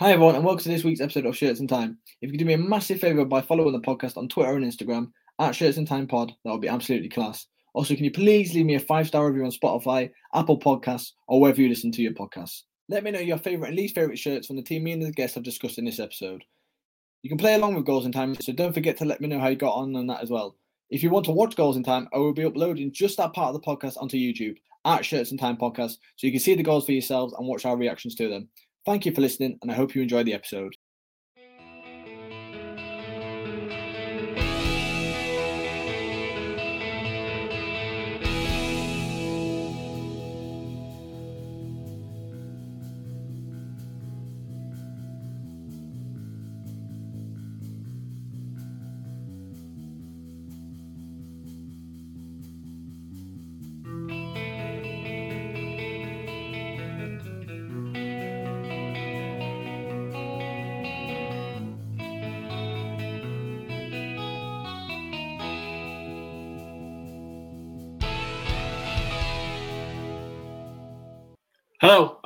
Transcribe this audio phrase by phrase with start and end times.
[0.00, 1.98] Hi, everyone, and welcome to this week's episode of Shirts and Time.
[2.20, 4.64] If you could do me a massive favour by following the podcast on Twitter and
[4.64, 7.46] Instagram at Shirts and Time Pod, that would be absolutely class.
[7.74, 11.40] Also, can you please leave me a five star review on Spotify, Apple Podcasts, or
[11.40, 12.62] wherever you listen to your podcasts?
[12.88, 15.12] Let me know your favourite and least favourite shirts from the team me and the
[15.12, 16.42] guests have discussed in this episode.
[17.22, 19.38] You can play along with Goals in Time, so don't forget to let me know
[19.38, 20.56] how you got on on that as well.
[20.90, 23.54] If you want to watch Goals in Time, I will be uploading just that part
[23.54, 26.64] of the podcast onto YouTube at Shirts and Time Podcast, so you can see the
[26.64, 28.48] goals for yourselves and watch our reactions to them.
[28.86, 30.74] Thank you for listening, and I hope you enjoy the episode.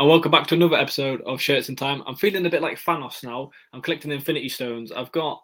[0.09, 2.03] And welcome back to another episode of Shirts and Time.
[2.07, 3.51] I'm feeling a bit like Thanos now.
[3.75, 4.91] I'm collecting Infinity Stones.
[4.91, 5.43] I've got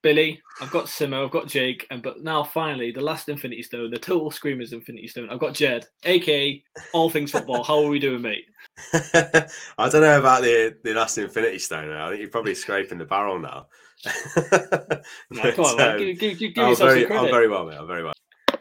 [0.00, 3.90] Billy, I've got Simo, I've got Jake, and but now finally the last Infinity Stone,
[3.90, 5.28] the total screamers Infinity Stone.
[5.28, 6.64] I've got Ged, aka
[6.94, 7.62] All Things Football.
[7.62, 8.46] How are we doing, mate?
[8.94, 11.92] I don't know about the the last Infinity Stone.
[11.92, 13.66] I think you're probably scraping the barrel now.
[15.30, 15.90] No, come on, man.
[15.90, 17.26] Um, give, give, give, give I'm, yourself very, some credit.
[17.26, 17.76] I'm very well, mate.
[17.78, 18.14] I'm very well.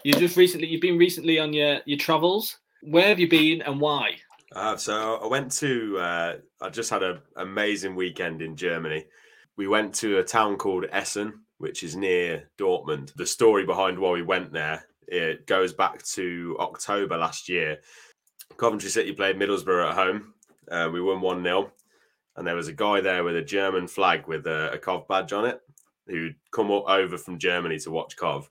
[0.04, 2.58] You just recently, you've been recently on your your travels.
[2.82, 4.18] Where have you been and why?
[4.54, 5.98] Uh, so I went to.
[5.98, 9.06] Uh, I just had an amazing weekend in Germany.
[9.58, 13.14] We went to a town called Essen, which is near Dortmund.
[13.16, 17.80] The story behind why we went there it goes back to October last year.
[18.58, 20.34] Coventry City played Middlesbrough at home.
[20.70, 21.72] Uh, we won one 0
[22.36, 25.32] and there was a guy there with a German flag with a, a Cov badge
[25.32, 25.60] on it
[26.08, 28.50] who'd come up over from Germany to watch Cov.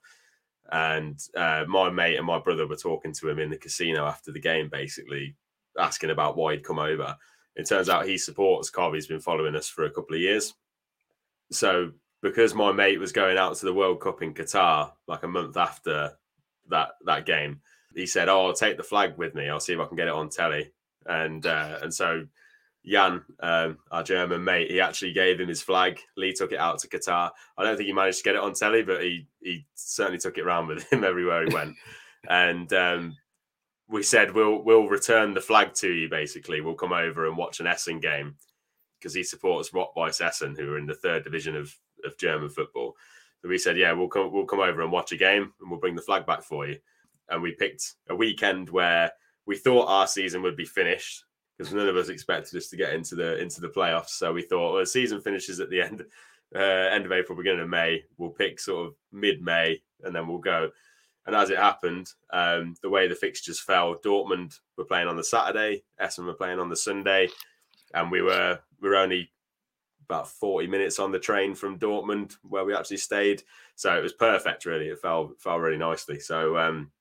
[0.71, 4.31] And uh, my mate and my brother were talking to him in the casino after
[4.31, 5.35] the game, basically
[5.79, 7.15] asking about why he'd come over.
[7.55, 8.71] It turns out he supports.
[8.93, 10.53] He's been following us for a couple of years.
[11.51, 11.91] So
[12.21, 15.57] because my mate was going out to the World Cup in Qatar like a month
[15.57, 16.11] after
[16.69, 17.61] that that game,
[17.95, 19.47] he said, "Oh, I'll take the flag with me.
[19.47, 20.71] I'll see if I can get it on telly."
[21.05, 22.25] And uh, and so
[22.85, 25.99] Jan, um, our German mate, he actually gave him his flag.
[26.17, 27.31] Lee took it out to Qatar.
[27.57, 30.37] I don't think he managed to get it on telly, but he he certainly took
[30.37, 31.75] it around with him everywhere he went.
[32.29, 33.15] and um,
[33.87, 36.09] we said we'll we'll return the flag to you.
[36.09, 38.35] Basically, we'll come over and watch an Essen game
[38.99, 41.73] because he supports Rot-Weiss Essen, who are in the third division of
[42.03, 42.95] of German football.
[43.41, 45.79] So we said, yeah, we'll come we'll come over and watch a game, and we'll
[45.79, 46.77] bring the flag back for you.
[47.29, 49.11] And we picked a weekend where
[49.45, 51.23] we thought our season would be finished
[51.57, 54.09] because none of us expected us to get into the into the playoffs.
[54.09, 56.03] So we thought, well, the season finishes at the end
[56.55, 58.03] uh, end of April, beginning of May.
[58.17, 60.71] We'll pick sort of mid May, and then we'll go.
[61.25, 65.23] And as it happened, um, the way the fixtures fell, Dortmund were playing on the
[65.23, 67.29] Saturday, Essen were playing on the Sunday,
[67.93, 69.31] and we were we were only
[70.07, 73.41] about 40 minutes on the train from Dortmund where we actually stayed.
[73.75, 74.89] So it was perfect, really.
[74.89, 76.19] It fell fell really nicely.
[76.19, 76.91] So um,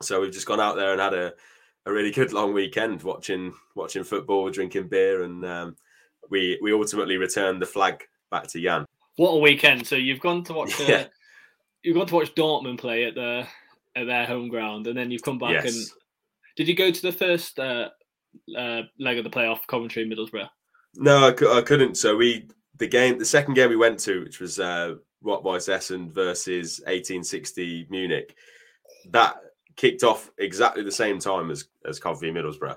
[0.00, 1.34] so we've just gone out there and had a,
[1.86, 5.76] a really good long weekend watching watching football, drinking beer, and um,
[6.30, 8.86] we we ultimately returned the flag back to Jan.
[9.16, 9.86] What a weekend!
[9.86, 10.80] So you've gone to watch.
[10.80, 11.06] Uh, Yeah.
[11.84, 13.46] You've gone to watch Dortmund play at the
[13.98, 15.74] at their home ground, and then you've come back and
[16.58, 17.88] did you go to the first uh,
[18.56, 20.48] uh, leg of the playoff, Coventry Middlesbrough?
[20.96, 21.96] No, I, couldn't.
[21.96, 22.48] So we
[22.78, 27.86] the game, the second game we went to, which was uh, Rot-Weiss Essen versus 1860
[27.90, 28.34] Munich,
[29.10, 29.36] that
[29.76, 32.76] kicked off exactly the same time as as Coventry Middlesbrough.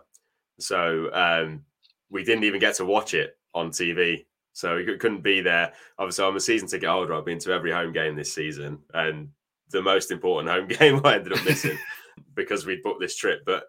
[0.60, 1.64] So um,
[2.12, 4.26] we didn't even get to watch it on TV.
[4.54, 5.74] So we couldn't be there.
[5.98, 7.16] Obviously, I'm a season ticket holder.
[7.16, 9.30] I've been to every home game this season, and
[9.72, 11.78] the most important home game I ended up missing
[12.36, 13.42] because we'd booked this trip.
[13.46, 13.64] But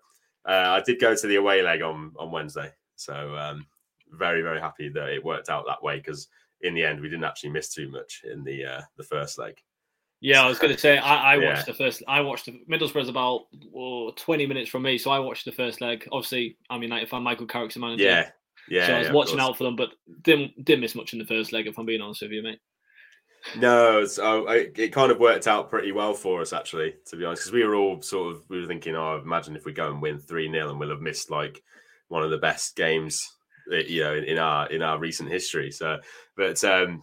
[0.47, 2.71] uh, I did go to the away leg on on Wednesday.
[2.97, 3.67] So um,
[4.11, 6.29] very very happy that it worked out that way because
[6.61, 9.55] in the end we didn't actually miss too much in the uh, the first leg.
[10.21, 11.55] Yeah, I was going to say I, I Yeah.
[11.55, 12.03] watched the first.
[12.07, 15.81] I watched the Middlesbrough's about oh, twenty minutes from me, so I watched the first
[15.81, 16.07] leg.
[16.13, 17.25] Obviously, I'm United fan.
[17.25, 18.05] Michael Carrick's the manager.
[18.05, 18.29] Yeah,
[18.69, 18.87] yeah.
[18.87, 19.91] so I was yeah, watching out for them, but
[20.23, 21.67] didn't didn't miss much in the first leg.
[21.67, 22.61] If I'm being honest with you, mate.
[23.57, 27.25] No, so it, it kind of worked out pretty well for us actually, to be
[27.25, 29.91] honest, because we were all sort of we were thinking, oh, imagine if we go
[29.91, 31.63] and win three 0 and we'll have missed like
[32.09, 33.21] one of the best games,
[33.73, 35.71] eh, you know, in, in our in our recent history.
[35.71, 35.99] So,
[36.37, 37.03] but um,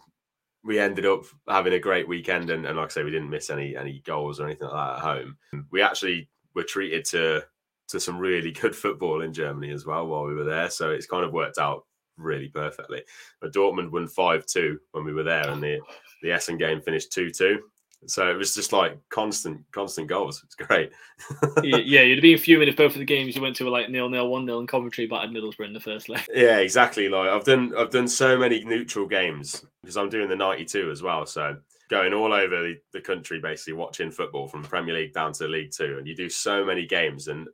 [0.64, 3.50] we ended up having a great weekend, and, and like I say, we didn't miss
[3.50, 5.36] any any goals or anything like that at home.
[5.70, 7.44] We actually were treated to
[7.88, 11.06] to some really good football in Germany as well while we were there, so it's
[11.06, 11.84] kind of worked out
[12.16, 13.02] really perfectly.
[13.40, 15.80] But Dortmund won five two when we were there, and the
[16.22, 17.60] the Essen game finished two two.
[18.06, 20.42] So it was just like constant, constant goals.
[20.42, 20.90] It's great.
[21.62, 24.08] yeah, you'd be fuming if both of the games you went to were like nil
[24.08, 26.24] nil, one nil, and Coventry battered Middlesbrough in the first leg.
[26.34, 27.08] Yeah, exactly.
[27.08, 31.02] Like I've done, I've done so many neutral games because I'm doing the 92 as
[31.02, 31.26] well.
[31.26, 31.56] So
[31.90, 35.72] going all over the, the country, basically watching football from Premier League down to League
[35.72, 37.48] Two, and you do so many games, and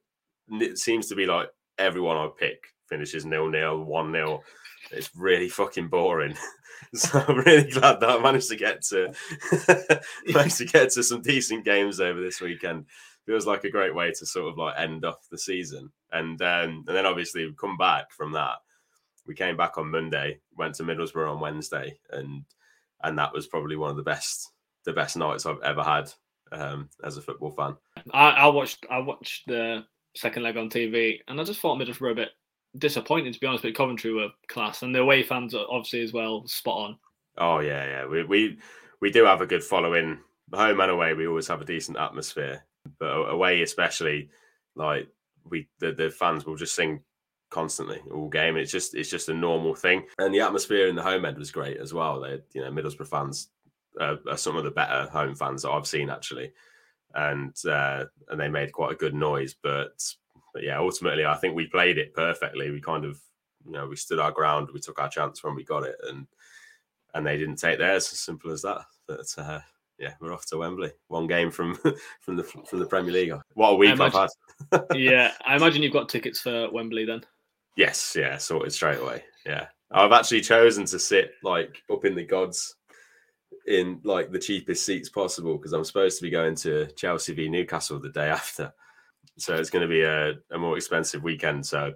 [0.48, 1.48] it seems to be like
[1.78, 4.44] everyone I pick finishes nil nil, one nil.
[4.90, 6.36] It's really fucking boring.
[6.94, 9.12] so I'm really glad that I managed to get to
[10.26, 12.86] managed to get to some decent games over this weekend.
[13.24, 15.90] Feels like a great way to sort of like end off the season.
[16.12, 18.56] And um, and then obviously we've come back from that.
[19.26, 22.44] We came back on Monday, went to Middlesbrough on Wednesday, and
[23.02, 24.52] and that was probably one of the best
[24.84, 26.12] the best nights I've ever had
[26.52, 27.76] um, as a football fan.
[28.12, 29.84] I, I watched I watched the
[30.14, 32.30] second leg on TV, and I just thought Middlesbrough a bit
[32.78, 33.62] disappointing to be honest.
[33.62, 36.98] But Coventry were class, and the away fans are obviously as well spot on.
[37.38, 38.06] Oh yeah, yeah.
[38.06, 38.58] We we
[39.00, 40.18] we do have a good following.
[40.54, 42.64] Home and away, we always have a decent atmosphere,
[43.00, 44.28] but away especially,
[44.76, 45.08] like
[45.44, 47.00] we the, the fans will just sing
[47.50, 48.56] constantly all game.
[48.56, 51.50] It's just it's just a normal thing, and the atmosphere in the home end was
[51.50, 52.20] great as well.
[52.20, 53.48] They you know Middlesbrough fans
[54.00, 56.52] uh, are some of the better home fans that I've seen actually,
[57.14, 59.54] and uh, and they made quite a good noise.
[59.60, 60.00] But
[60.56, 62.70] but yeah, ultimately, I think we played it perfectly.
[62.70, 63.20] We kind of,
[63.66, 64.70] you know, we stood our ground.
[64.72, 66.26] We took our chance when we got it, and
[67.12, 68.10] and they didn't take theirs.
[68.10, 68.80] As simple as that.
[69.06, 69.60] But uh,
[69.98, 70.92] yeah, we're off to Wembley.
[71.08, 71.74] One game from
[72.22, 73.34] from the from the Premier League.
[73.52, 74.30] What a week imagine, I've
[74.72, 74.86] had.
[74.96, 77.20] yeah, I imagine you've got tickets for Wembley then.
[77.76, 79.24] Yes, yeah, sorted straight away.
[79.44, 82.76] Yeah, I've actually chosen to sit like up in the gods
[83.66, 87.50] in like the cheapest seats possible because I'm supposed to be going to Chelsea v
[87.50, 88.72] Newcastle the day after
[89.38, 91.66] so it's going to be a, a more expensive weekend.
[91.66, 91.94] So,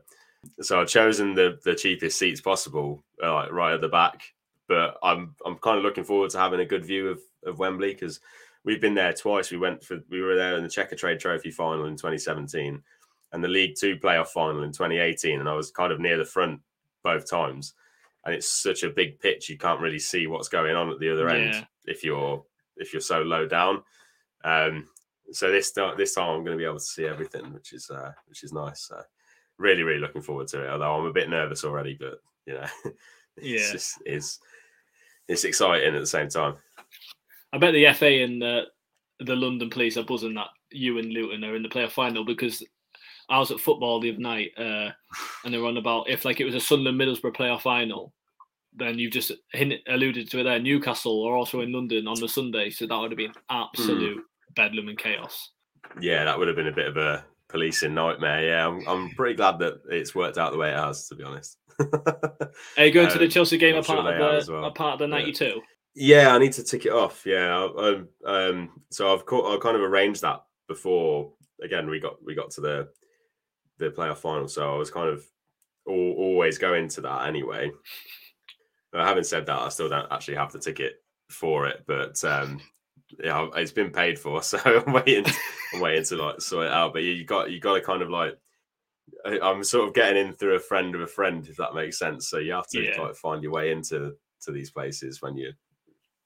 [0.60, 4.22] so I've chosen the the cheapest seats possible, uh, like right at the back.
[4.68, 7.92] But I'm I'm kind of looking forward to having a good view of of Wembley
[7.92, 8.20] because
[8.64, 9.50] we've been there twice.
[9.50, 12.82] We went for we were there in the Checkatrade Trophy final in 2017
[13.32, 16.24] and the League Two playoff final in 2018, and I was kind of near the
[16.24, 16.60] front
[17.02, 17.74] both times.
[18.24, 21.10] And it's such a big pitch, you can't really see what's going on at the
[21.10, 22.44] other end if you're
[22.76, 23.82] if you're so low down.
[24.44, 24.88] Um,
[25.32, 28.12] so this this time I'm going to be able to see everything, which is uh,
[28.26, 28.82] which is nice.
[28.82, 29.00] So
[29.58, 30.70] really, really looking forward to it.
[30.70, 32.66] Although I'm a bit nervous already, but you know,
[33.36, 33.72] it's yeah.
[33.72, 34.38] just is
[35.28, 36.56] it's exciting at the same time.
[37.52, 38.64] I bet the FA and the
[39.20, 42.64] the London Police are buzzing that you and Luton are in the playoff final because
[43.28, 44.90] I was at football the other night uh,
[45.44, 48.14] and they were on about if like it was a Sunderland Middlesbrough playoff final,
[48.74, 49.32] then you've just
[49.88, 50.58] alluded to it there.
[50.58, 53.62] Newcastle are also in London on the Sunday, so that would have been hmm.
[53.62, 54.24] absolute mm
[54.54, 55.50] bedlam and chaos.
[56.00, 58.46] Yeah, that would have been a bit of a policing nightmare.
[58.46, 61.24] Yeah, I'm, I'm pretty glad that it's worked out the way it has, to be
[61.24, 61.58] honest.
[61.80, 64.64] Are you going um, to the um, Chelsea game apart, sure of the, well.
[64.64, 65.60] apart of the 92?
[65.94, 66.34] Yeah.
[66.34, 67.22] I need to tick it off.
[67.26, 71.32] Yeah, um, um, so I've I kind of arranged that before.
[71.62, 72.88] Again, we got we got to the
[73.78, 75.24] the playoff final, so I was kind of
[75.86, 77.70] all, always going to that anyway.
[78.92, 80.94] But having said that, I still don't actually have the ticket
[81.28, 82.60] for it, but um,
[83.22, 85.26] yeah, it's been paid for, so I'm waiting.
[85.74, 86.92] I'm waiting to like sort it out.
[86.92, 88.38] But you got you got to kind of like
[89.42, 92.28] I'm sort of getting in through a friend of a friend, if that makes sense.
[92.28, 93.00] So you have to yeah.
[93.00, 95.52] like find your way into to these places when you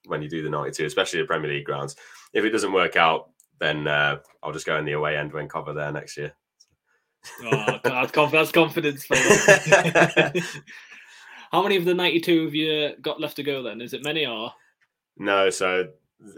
[0.06, 1.96] when you do the 92, especially the Premier League grounds.
[2.32, 5.48] If it doesn't work out, then uh, I'll just go in the away end when
[5.48, 6.32] cover there next year.
[7.42, 9.06] oh, that's, that's confidence.
[11.50, 13.80] How many of the 92 have you got left to go then?
[13.80, 14.52] Is it many or?
[15.16, 15.88] No, so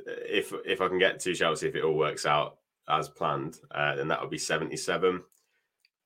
[0.07, 3.97] if if I can get to Chelsea, if it all works out as planned, uh,
[3.97, 5.23] then that would be 77.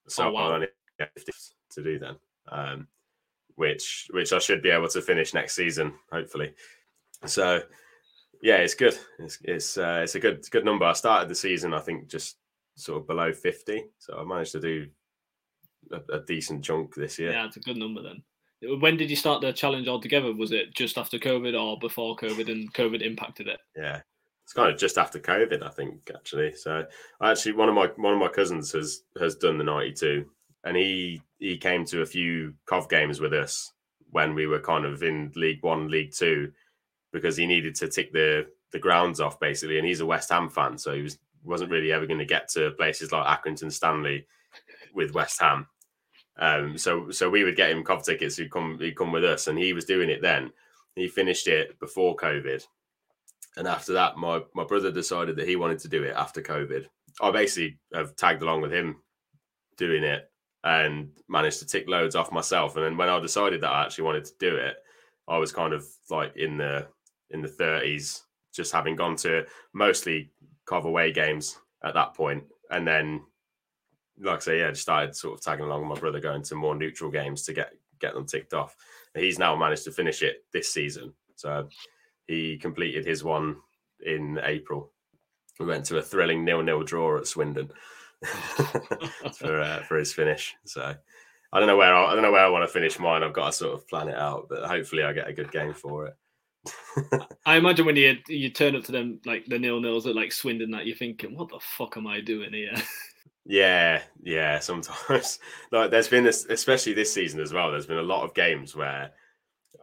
[0.08, 0.50] So oh, wow.
[0.50, 0.68] I only
[0.99, 1.32] have 50
[1.72, 2.16] to do then,
[2.49, 2.88] um,
[3.56, 6.52] which which I should be able to finish next season, hopefully.
[7.26, 7.60] So
[8.42, 8.99] yeah, it's good.
[9.18, 10.84] It's it's uh, it's a good good number.
[10.84, 12.37] I started the season, I think, just
[12.76, 14.87] sort of below 50, so I managed to do
[15.92, 17.32] a, a decent chunk this year.
[17.32, 18.22] Yeah, it's a good number then.
[18.62, 20.33] When did you start the challenge altogether?
[20.33, 23.59] Was it just after COVID or before COVID and COVID impacted it?
[23.76, 24.00] Yeah.
[24.45, 26.55] It's kind of just after COVID, I think, actually.
[26.55, 26.85] So
[27.23, 30.26] actually one of my one of my cousins has has done the 92
[30.64, 33.73] and he he came to a few COV games with us
[34.11, 36.52] when we were kind of in League One, League Two,
[37.12, 40.49] because he needed to tick the the grounds off basically, and he's a West Ham
[40.49, 44.26] fan, so he was wasn't really ever going to get to places like Accrington Stanley
[44.95, 45.67] with West Ham.
[46.40, 49.47] Um, so so we would get him cov tickets who come he'd come with us,
[49.47, 50.50] and he was doing it then.
[50.97, 52.66] He finished it before COVID,
[53.56, 56.87] and after that, my my brother decided that he wanted to do it after COVID.
[57.20, 58.97] I basically have tagged along with him
[59.76, 60.30] doing it
[60.64, 62.76] and managed to tick loads off myself.
[62.76, 64.76] And then when I decided that I actually wanted to do it,
[65.28, 66.87] I was kind of like in the
[67.30, 70.30] in the 30s, just having gone to mostly
[70.66, 73.23] Cov away games at that point, and then
[74.21, 76.55] like I say, yeah, just started sort of tagging along with my brother going to
[76.55, 78.77] more neutral games to get get them ticked off.
[79.15, 81.69] And He's now managed to finish it this season, so
[82.27, 83.57] he completed his one
[84.05, 84.93] in April.
[85.59, 87.71] We went to a thrilling nil-nil draw at Swindon
[89.35, 90.55] for uh, for his finish.
[90.65, 90.95] So
[91.53, 93.23] I don't know where I, I don't know where I want to finish mine.
[93.23, 95.75] I've got to sort of plan it out, but hopefully I get a good game
[95.75, 96.17] for it.
[97.47, 100.33] I imagine when you you turn up to them like the nil nils at like
[100.33, 102.75] Swindon, that you're thinking, "What the fuck am I doing here?"
[103.50, 104.61] Yeah, yeah.
[104.61, 105.40] Sometimes,
[105.73, 107.73] like there's been this, especially this season as well.
[107.73, 109.11] There's been a lot of games where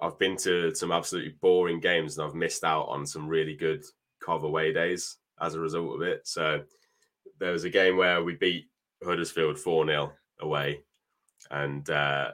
[0.02, 3.84] I've been to some absolutely boring games and I've missed out on some really good
[4.24, 6.26] Cov away days as a result of it.
[6.26, 6.62] So
[7.42, 8.70] there was a game where we beat
[9.04, 10.80] Huddersfield 4 0 away.
[11.52, 12.32] And uh,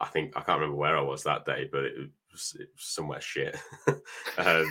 [0.00, 1.94] I think, I can't remember where I was that day, but it
[2.32, 3.56] was, it was somewhere shit.
[3.86, 4.00] um,
[4.36, 4.66] I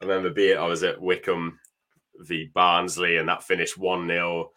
[0.00, 1.58] remember being, I was at Wycombe
[2.20, 4.52] v Barnsley and that finished 1 0.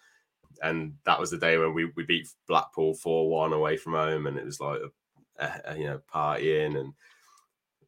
[0.61, 4.27] And that was the day when we, we beat Blackpool 4 1 away from home.
[4.27, 4.79] And it was like,
[5.39, 6.79] a, a, you know, partying.
[6.79, 6.93] And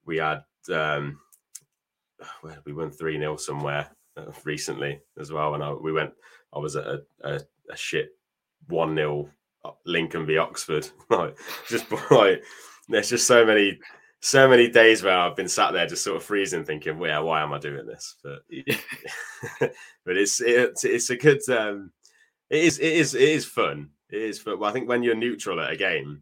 [0.06, 0.44] we had,
[0.74, 1.20] um,
[2.66, 5.56] we won 3 0 somewhere uh, recently as well.
[5.56, 6.12] And I, we went,
[6.54, 7.40] I was at a, a,
[7.72, 8.10] a shit
[8.68, 9.30] 1 0
[9.86, 10.88] Lincoln v Oxford.
[11.10, 11.38] like,
[11.70, 12.44] just like,
[12.90, 13.80] there's just so many,
[14.22, 17.42] so many days where I've been sat there just sort of freezing, thinking, "Yeah, why
[17.42, 18.44] am I doing this?" But,
[19.60, 21.92] but it's it's it's a good, um,
[22.50, 23.90] it is it is it is fun.
[24.10, 26.22] It is, but I think when you're neutral at a game,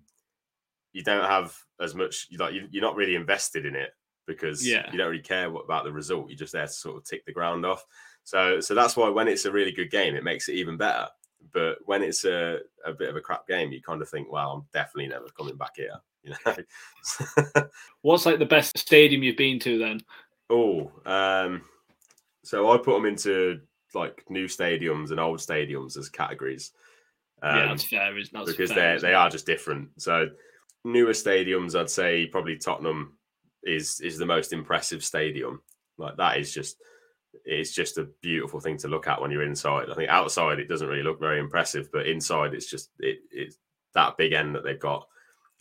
[0.94, 2.28] you don't have as much.
[2.38, 3.92] Like you're not really invested in it
[4.26, 4.90] because Yeah.
[4.92, 6.30] you don't really care what, about the result.
[6.30, 7.86] You're just there to sort of tick the ground off.
[8.24, 11.08] So so that's why when it's a really good game, it makes it even better.
[11.52, 14.52] But when it's a, a bit of a crap game, you kind of think, well,
[14.52, 15.96] I'm definitely never coming back here.
[16.26, 17.64] You know.
[18.02, 20.00] What's like the best stadium you've been to then?
[20.50, 21.64] oh, um,
[22.44, 23.60] so I put them into
[23.94, 26.72] like new stadiums and old stadiums as categories.
[27.42, 28.14] yeah, Um, that's fair.
[28.14, 30.02] That's because fair, they they are just different.
[30.02, 30.30] So
[30.84, 33.18] newer stadiums, I'd say probably Tottenham
[33.64, 35.62] is is the most impressive stadium.
[35.98, 36.78] Like that is just
[37.46, 39.90] it's just a beautiful thing to look at when you're inside.
[39.90, 43.58] I think outside it doesn't really look very impressive, but inside it's just it it's
[43.94, 45.08] that big end that they've got,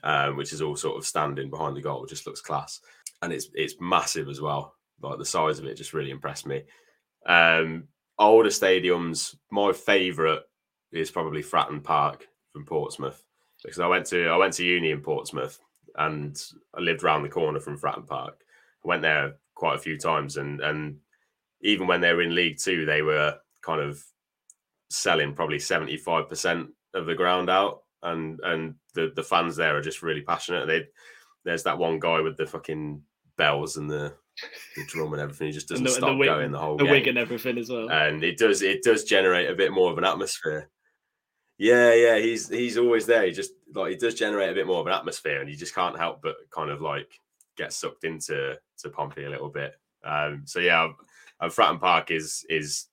[0.03, 2.81] um, which is all sort of standing behind the goal, just looks class,
[3.21, 4.75] and it's it's massive as well.
[5.01, 6.63] Like the size of it just really impressed me.
[7.27, 7.89] Um,
[8.29, 10.41] older stadiums, my favourite
[10.93, 13.23] is probably Fratton Park from Portsmouth
[13.63, 15.59] because I went to I went to uni in Portsmouth
[15.97, 16.41] and
[16.77, 18.41] I lived around the corner from Fratton Park.
[18.85, 20.99] I went there quite a few times and and
[21.63, 24.03] even when they were in League Two, they were kind of
[24.91, 29.77] selling probably seventy five percent of the ground out, and and the the fans there
[29.77, 30.67] are just really passionate.
[30.67, 30.87] They
[31.45, 33.03] there's that one guy with the fucking
[33.37, 34.15] bells and the
[34.77, 35.49] the drum and everything.
[35.49, 37.19] He just doesn't And the- the stop wig- going the whole the game wig and
[37.19, 37.91] everything as well.
[37.91, 40.69] and it does it does generate a bit more of an atmosphere.
[41.59, 43.25] Yeah, yeah, he's he's always there.
[43.25, 45.75] He just like he does generate a bit more of an atmosphere, and you just
[45.75, 47.09] can't help but kind of like
[47.57, 49.75] get sucked into to Pompey a little bit.
[50.05, 50.89] Um, so yeah,
[51.41, 52.87] and Fratton Park is is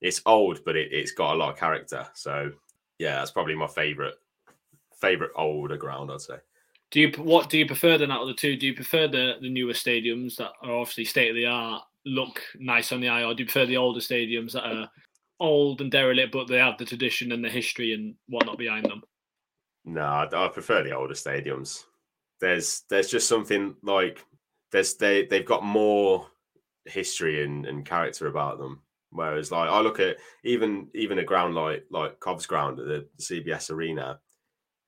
[0.00, 2.06] it's old, but it, it's got a lot of character.
[2.14, 2.52] So
[2.98, 4.14] yeah, that's probably my favorite
[5.00, 6.36] favorite older ground, I'd say.
[6.90, 8.56] Do you what do you prefer then out of the two?
[8.56, 12.40] Do you prefer the the newer stadiums that are obviously state of the art, look
[12.58, 14.88] nice on the eye, or do you prefer the older stadiums that are
[15.40, 19.02] old and derelict, but they have the tradition and the history and whatnot behind them?
[19.84, 21.84] No, I, I prefer the older stadiums.
[22.40, 24.24] There's there's just something like
[24.72, 26.26] there's they they've got more
[26.84, 28.82] history and, and character about them.
[29.10, 33.06] Whereas like I look at even even a ground like like Cov's ground at the
[33.20, 34.20] CBS Arena,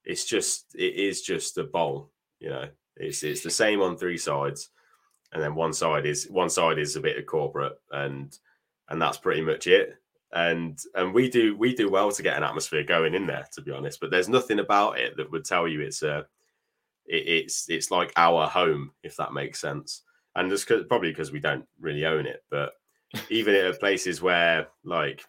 [0.09, 2.11] it's just it is just a bowl.
[2.41, 2.65] You know,
[2.97, 4.71] it's it's the same on three sides,
[5.33, 8.37] and then one side is one side is a bit of corporate, and
[8.89, 9.95] and that's pretty much it
[10.33, 13.63] and and we do we do well to get an atmosphere going in there to
[13.63, 16.19] be honest but there's nothing about it that would tell you it's a
[17.07, 20.03] it, it's it's like our home if that makes sense
[20.37, 22.73] and just 'cause- probably because we don't really own it but
[23.31, 25.25] even at places where like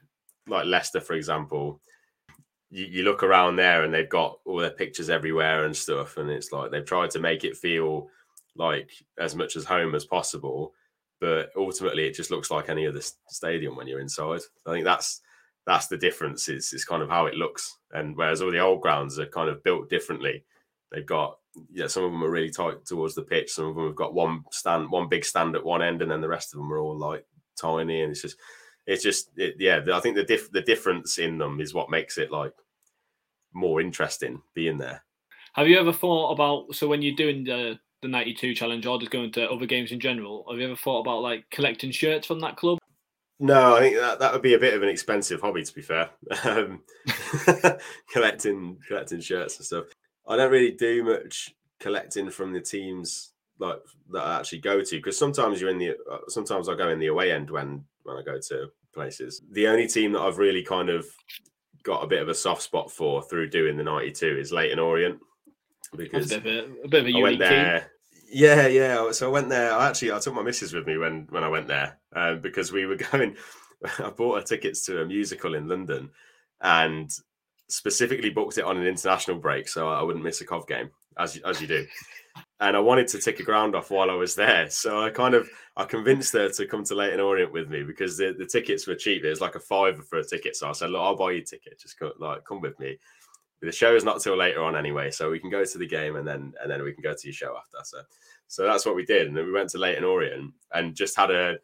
[0.48, 1.80] like leicester for example
[2.70, 6.30] you, you look around there and they've got all their pictures everywhere and stuff and
[6.30, 8.08] it's like they've tried to make it feel
[8.56, 10.74] like as much as home as possible
[11.20, 14.42] but ultimately it just looks like any other stadium when you're inside.
[14.66, 15.22] I think that's
[15.66, 16.48] that's the difference.
[16.50, 19.50] Is is kind of how it looks, and whereas all the old grounds are kind
[19.50, 20.44] of built differently.
[20.92, 21.38] They've got
[21.72, 23.52] yeah, some of them are really tight towards the pitch.
[23.52, 26.22] Some of them have got one stand, one big stand at one end, and then
[26.22, 27.26] the rest of them are all like
[27.60, 28.02] tiny.
[28.02, 28.38] And it's just,
[28.88, 29.82] it's just, it, yeah.
[29.94, 32.54] I think the diff, the difference in them is what makes it like
[33.54, 35.04] more interesting being there.
[35.54, 39.12] Have you ever thought about so when you're doing the the 92 challenge or just
[39.12, 40.46] going to other games in general?
[40.50, 42.78] Have you ever thought about like collecting shirts from that club?
[43.42, 45.82] No, I think that, that would be a bit of an expensive hobby, to be
[45.82, 46.10] fair.
[46.44, 46.84] Um,
[48.12, 49.86] collecting collecting shirts and stuff.
[50.28, 53.80] I don't really do much collecting from the teams like
[54.12, 57.00] that I actually go to because sometimes you're in the uh, sometimes I go in
[57.00, 59.42] the away end when when I go to places.
[59.52, 61.06] The only team that I've really kind of
[61.84, 65.20] got a bit of a soft spot for through doing the 92 is Leyton Orient
[65.96, 67.80] because a bit of a, a, bit of a I went there.
[67.80, 67.90] Team.
[68.32, 69.12] Yeah, yeah.
[69.12, 69.74] So I went there.
[69.74, 72.72] I actually I took my missus with me when when I went there um, because
[72.72, 73.36] we were going.
[74.00, 76.10] I bought her tickets to a musical in London,
[76.62, 77.10] and
[77.70, 81.38] specifically booked it on an international break so I wouldn't miss a Cov game as
[81.38, 81.86] as you do.
[82.60, 85.34] And I wanted to tick a ground off while I was there, so I kind
[85.34, 88.86] of I convinced her to come to Leyton Orient with me because the, the tickets
[88.86, 89.24] were cheap.
[89.24, 91.42] It was like a fiver for a ticket, so I said, "Look, I'll buy you
[91.42, 91.80] a ticket.
[91.80, 92.98] Just go, like come with me."
[93.62, 96.16] The show is not till later on anyway, so we can go to the game
[96.16, 97.78] and then and then we can go to your show after.
[97.84, 98.02] So
[98.48, 101.32] so that's what we did, and then we went to Leyton Orient and just had
[101.32, 101.58] a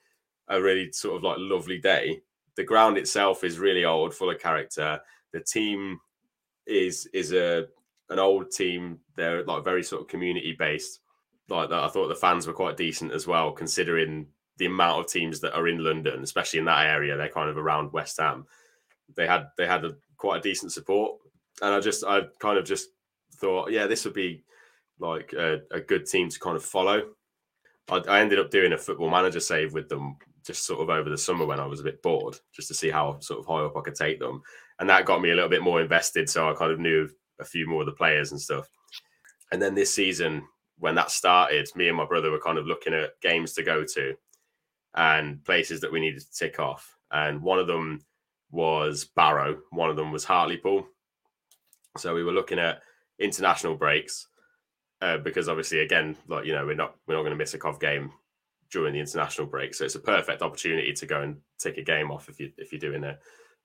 [0.48, 2.22] a really sort of like lovely day.
[2.56, 5.00] The ground itself is really old, full of character.
[5.34, 6.00] The team
[6.66, 7.68] is is a
[8.10, 9.00] an old team.
[9.16, 11.00] They're like very sort of community based.
[11.50, 15.12] Like that, I thought the fans were quite decent as well, considering the amount of
[15.12, 17.18] teams that are in London, especially in that area.
[17.18, 18.46] They're kind of around West Ham.
[19.16, 21.20] They had they had a, quite a decent support,
[21.62, 22.90] and I just I kind of just
[23.36, 24.44] thought, yeah, this would be
[25.00, 27.04] like a, a good team to kind of follow.
[27.90, 31.10] I, I, ended up doing a football manager save with them just sort of over
[31.10, 33.66] the summer when I was a bit bored, just to see how sort of high
[33.66, 34.42] up I could take them,
[34.80, 36.30] and that got me a little bit more invested.
[36.30, 38.70] So I kind of knew a few more of the players and stuff.
[39.52, 40.44] And then this season,
[40.80, 43.84] when that started, me and my brother were kind of looking at games to go
[43.84, 44.16] to
[44.96, 46.98] and places that we needed to tick off.
[47.12, 48.02] And one of them
[48.52, 50.88] was Barrow, one of them was Hartlepool.
[51.98, 52.82] So we were looking at
[53.20, 54.28] international breaks
[55.02, 57.58] uh, because obviously, again, like you know, we're not we're not going to miss a
[57.58, 58.12] Cov game
[58.72, 62.12] during the international break, so it's a perfect opportunity to go and take a game
[62.12, 63.18] off if you if you're doing a,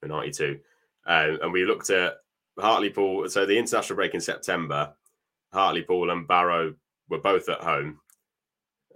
[0.02, 0.58] a 92.
[1.06, 2.14] Um, and we looked at
[2.60, 3.28] Hartlepool.
[3.28, 4.94] So the international break in September,
[5.52, 6.74] Hartlepool and Barrow
[7.08, 7.98] were both at home,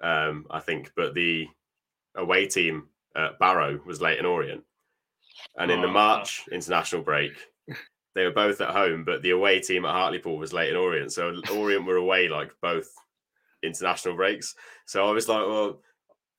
[0.02, 1.46] um, I think, but the
[2.16, 4.62] away team at Barrow was Leyton Orient.
[5.56, 7.32] And in the oh, March international break,
[8.14, 11.12] they were both at home, but the away team at Hartlepool was Leyton Orient.
[11.12, 12.88] So Orient were away like both
[13.62, 14.54] international breaks.
[14.86, 15.80] So I was like, well,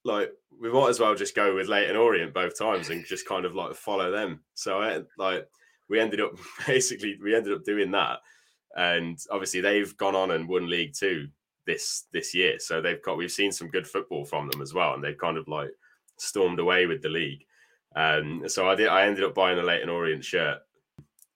[0.03, 3.45] like we might as well just go with Leyton Orient both times and just kind
[3.45, 4.41] of like follow them.
[4.53, 5.47] So I like
[5.89, 6.31] we ended up
[6.67, 8.19] basically we ended up doing that,
[8.75, 11.27] and obviously they've gone on and won League Two
[11.65, 12.59] this this year.
[12.59, 15.37] So they've got we've seen some good football from them as well, and they've kind
[15.37, 15.69] of like
[16.17, 17.45] stormed away with the league.
[17.95, 20.59] Um, so I did I ended up buying a Leyton Orient shirt,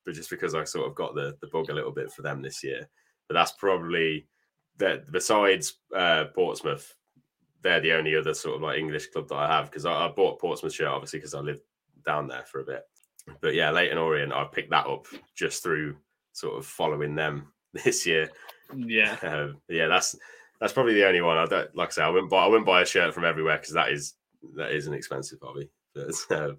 [0.05, 2.41] but just because I sort of got the the bug a little bit for them
[2.41, 2.87] this year.
[3.27, 4.27] But that's probably
[4.77, 6.95] that besides uh, Portsmouth,
[7.61, 10.07] they're the only other sort of like English club that I have because I, I,
[10.07, 11.61] bought Portsmouth shirt obviously because I lived
[12.05, 12.83] down there for a bit
[13.41, 15.95] but yeah, Leyton Orient, I picked that up just through
[16.33, 18.29] sort of following them this year.
[18.75, 20.15] Yeah, uh, yeah, that's
[20.59, 21.37] that's probably the only one.
[21.37, 23.57] I don't like I say I wouldn't buy I wouldn't buy a shirt from everywhere
[23.57, 24.13] because that is
[24.55, 25.69] that is an expensive hobby.
[25.93, 26.57] But um...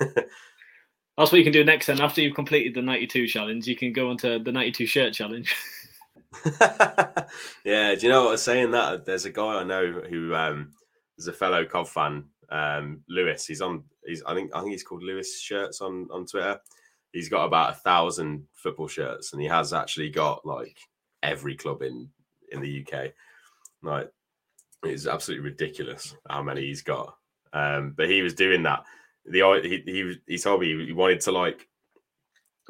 [0.00, 1.86] that's what you can do next.
[1.86, 4.72] Then after you've completed the ninety two challenge, you can go on to the ninety
[4.72, 5.54] two shirt challenge.
[7.64, 8.70] yeah, do you know what I was saying?
[8.72, 10.72] That there's a guy I know who um,
[11.18, 13.46] is a fellow Cov fan um, Lewis.
[13.46, 13.84] He's on.
[14.04, 16.60] He's I think I think he's called Lewis Shirts on on Twitter.
[17.12, 20.78] He's got about a thousand football shirts, and he has actually got like
[21.22, 22.08] every club in
[22.50, 23.12] in the UK.
[23.82, 24.10] Like
[24.84, 27.16] it's absolutely ridiculous how many he's got.
[27.52, 28.84] Um, but he was doing that.
[29.24, 31.68] The he he, he told me he wanted to like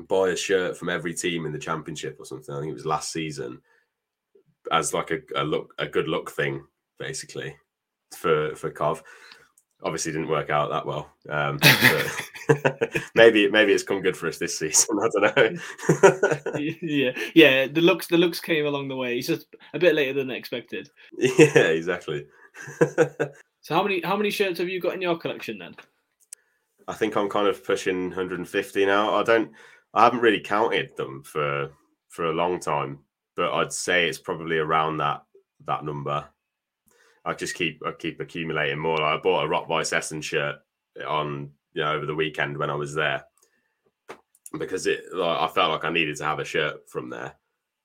[0.08, 2.54] buy a shirt from every team in the championship or something.
[2.54, 3.60] I think it was last season
[4.70, 6.64] as like a, a look a good look thing,
[6.98, 7.56] basically
[8.14, 9.02] for for Cov
[9.84, 11.10] obviously didn't work out that well.
[11.28, 11.58] Um,
[13.14, 14.98] maybe maybe it's come good for us this season.
[15.02, 16.58] I don't know.
[16.82, 17.66] yeah, yeah.
[17.66, 19.18] The looks the looks came along the way.
[19.18, 20.90] It's just a bit later than expected.
[21.18, 22.26] Yeah, exactly.
[23.60, 25.74] so how many how many shirts have you got in your collection then?
[26.88, 29.14] I think I'm kind of pushing 150 now.
[29.14, 29.52] I don't.
[29.94, 31.70] I haven't really counted them for
[32.08, 32.98] for a long time,
[33.36, 35.22] but I'd say it's probably around that
[35.66, 36.26] that number.
[37.24, 38.98] I just keep I keep accumulating more.
[38.98, 40.56] Like I bought a Rot-Weiss Essen shirt
[41.06, 43.24] on you know over the weekend when I was there
[44.58, 47.34] because it like, I felt like I needed to have a shirt from there.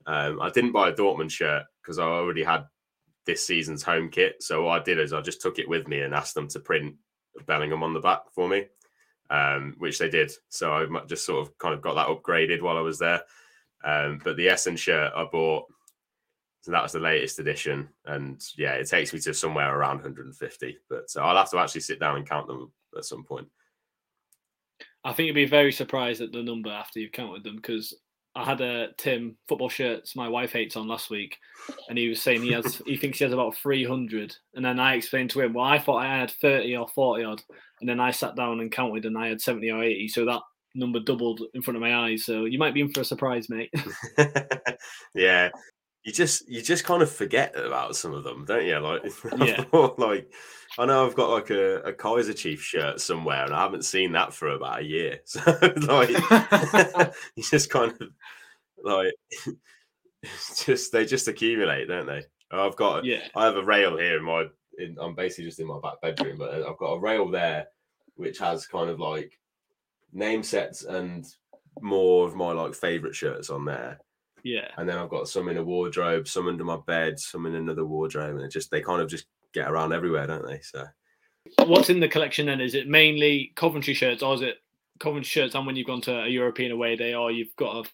[0.06, 2.66] Um, I didn't buy a Dortmund shirt because I already had
[3.26, 4.42] this season's home kit.
[4.42, 6.60] So what I did is I just took it with me and asked them to
[6.60, 6.96] print
[7.46, 8.66] Bellingham on the back for me,
[9.30, 10.32] um, which they did.
[10.50, 13.22] So I just sort of kind of got that upgraded while I was there.
[13.84, 15.66] Um, but the Essen shirt I bought,
[16.68, 20.78] so that was the latest edition, and yeah, it takes me to somewhere around 150.
[20.90, 23.48] But uh, I'll have to actually sit down and count them at some point.
[25.06, 27.96] I think you'd be very surprised at the number after you've counted them because
[28.36, 31.38] I had a Tim football shirts my wife hates on last week,
[31.88, 34.78] and he was saying he has he thinks he has about three hundred, and then
[34.78, 37.42] I explained to him, well, I thought I had thirty or forty odd,
[37.80, 40.42] and then I sat down and counted, and I had seventy or eighty, so that
[40.76, 42.26] number doubled in front of my eyes.
[42.26, 43.74] So you might be in for a surprise, mate.
[45.16, 45.50] yeah,
[46.08, 48.80] you just you just kind of forget about some of them, don't you?
[48.80, 49.66] Like, oh, Yeah.
[49.98, 50.32] like
[50.80, 54.14] I know I've got like a, a Kaiser Chief shirt somewhere, and I haven't seen
[54.14, 55.20] that for about a year.
[55.26, 55.42] So
[55.86, 56.10] like,
[57.36, 58.08] you just kind of
[58.82, 59.14] like
[60.64, 62.24] just they just accumulate, don't they?
[62.52, 64.46] I've got yeah, I have a rail here in my
[64.78, 67.68] in, I'm basically just in my back bedroom, but I've got a rail there
[68.16, 69.38] which has kind of like
[70.14, 71.28] name sets and
[71.82, 74.00] more of my like favorite shirts on there.
[74.44, 74.70] Yeah.
[74.78, 77.86] And then I've got some in a wardrobe, some under my bed, some in another
[77.86, 80.60] wardrobe, and it just they kind of just get around everywhere, don't they?
[80.62, 80.86] So
[81.66, 82.62] What's in the collection then?
[82.62, 84.58] Is it mainly Coventry shirts, or is it
[85.00, 87.90] Coventry shirts and when you've gone to a European away day, or you've got a,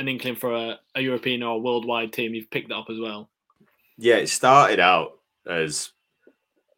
[0.00, 3.30] an inkling for a, a European or worldwide team, you've picked that up as well?
[3.96, 5.92] yeah, it started out as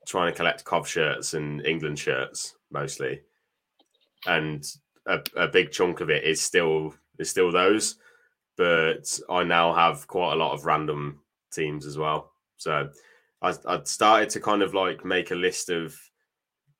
[0.06, 3.22] trying to collect Cov shirts and England shirts mostly,
[4.26, 4.64] and
[5.06, 7.96] a, a big chunk of it is still is still those.
[8.56, 11.20] But I now have quite a lot of random
[11.52, 12.32] teams as well.
[12.56, 12.88] So
[13.42, 15.98] I, I started to kind of like make a list of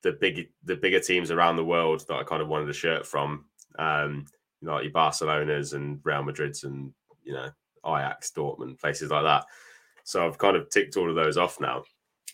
[0.03, 3.05] the big the bigger teams around the world that I kind of wanted a shirt
[3.05, 3.45] from,
[3.77, 4.25] um,
[4.61, 7.49] you know, like your Barcelona's and Real Madrid's and you know
[7.85, 9.45] Ajax, Dortmund, places like that.
[10.03, 11.83] So I've kind of ticked all of those off now,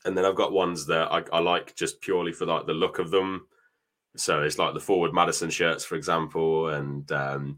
[0.05, 2.99] and then I've got ones that I, I like just purely for like the look
[2.99, 3.47] of them.
[4.15, 7.57] So it's like the forward Madison shirts, for example, and um,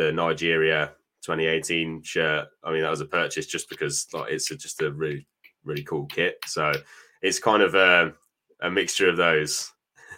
[0.00, 2.48] the Nigeria 2018 shirt.
[2.64, 5.26] I mean, that was a purchase just because like it's a, just a really
[5.62, 6.38] really cool kit.
[6.46, 6.72] So
[7.20, 8.14] it's kind of a,
[8.62, 9.70] a mixture of those.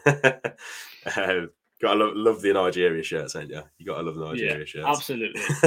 [0.06, 0.20] uh,
[1.82, 3.62] gotta love, love the Nigeria shirts, ain't you?
[3.78, 4.86] You gotta love the Nigeria yeah, shirts.
[4.86, 5.40] absolutely.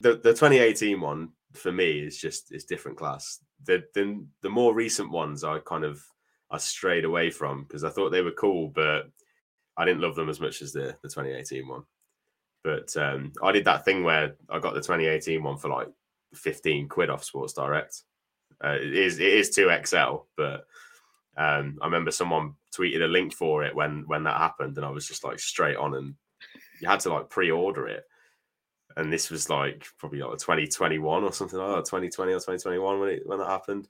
[0.00, 3.38] the the 2018 one for me is just is different class.
[3.66, 6.02] The the the more recent ones I kind of
[6.50, 9.04] I strayed away from because I thought they were cool, but
[9.76, 11.84] I didn't love them as much as the the 2018 one.
[12.64, 15.88] But um, I did that thing where I got the 2018 one for like
[16.34, 18.02] 15 quid off Sports Direct.
[18.64, 20.66] Uh, it is it is 2XL, but
[21.36, 24.90] um, I remember someone tweeted a link for it when when that happened, and I
[24.90, 26.14] was just like straight on, and
[26.80, 28.04] you had to like pre-order it.
[28.96, 33.08] And this was like probably like 2021 or something like that, 2020 or 2021 when
[33.08, 33.88] it when that happened.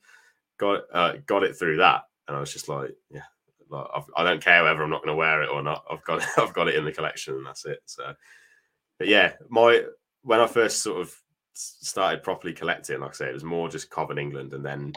[0.57, 3.23] Got uh, got it through that, and I was just like, yeah,
[3.69, 5.83] like, I don't care whether I'm not going to wear it or not.
[5.89, 7.79] I've got I've got it in the collection, and that's it.
[7.85, 8.13] So,
[8.99, 9.83] but yeah, my
[10.23, 11.15] when I first sort of
[11.53, 14.93] started properly collecting, like I say, it was more just Coven England, and then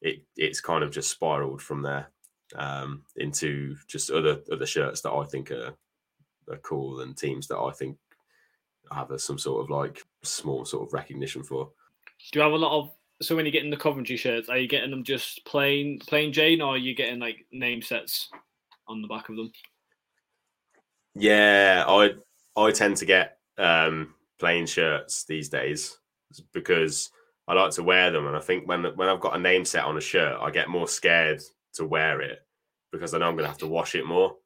[0.00, 2.08] it it's kind of just spiraled from there
[2.56, 5.74] um, into just other other shirts that I think are,
[6.50, 7.96] are cool and teams that I think
[8.92, 11.70] have a, some sort of like small sort of recognition for.
[12.32, 14.68] Do you have a lot of so when you're getting the Coventry shirts, are you
[14.68, 18.30] getting them just plain plain Jane, or are you getting like name sets
[18.88, 19.52] on the back of them?
[21.14, 22.12] Yeah, I
[22.56, 25.98] I tend to get um, plain shirts these days
[26.52, 27.10] because
[27.48, 29.84] I like to wear them, and I think when when I've got a name set
[29.84, 31.42] on a shirt, I get more scared
[31.74, 32.40] to wear it
[32.92, 34.36] because I know I'm going to have to wash it more.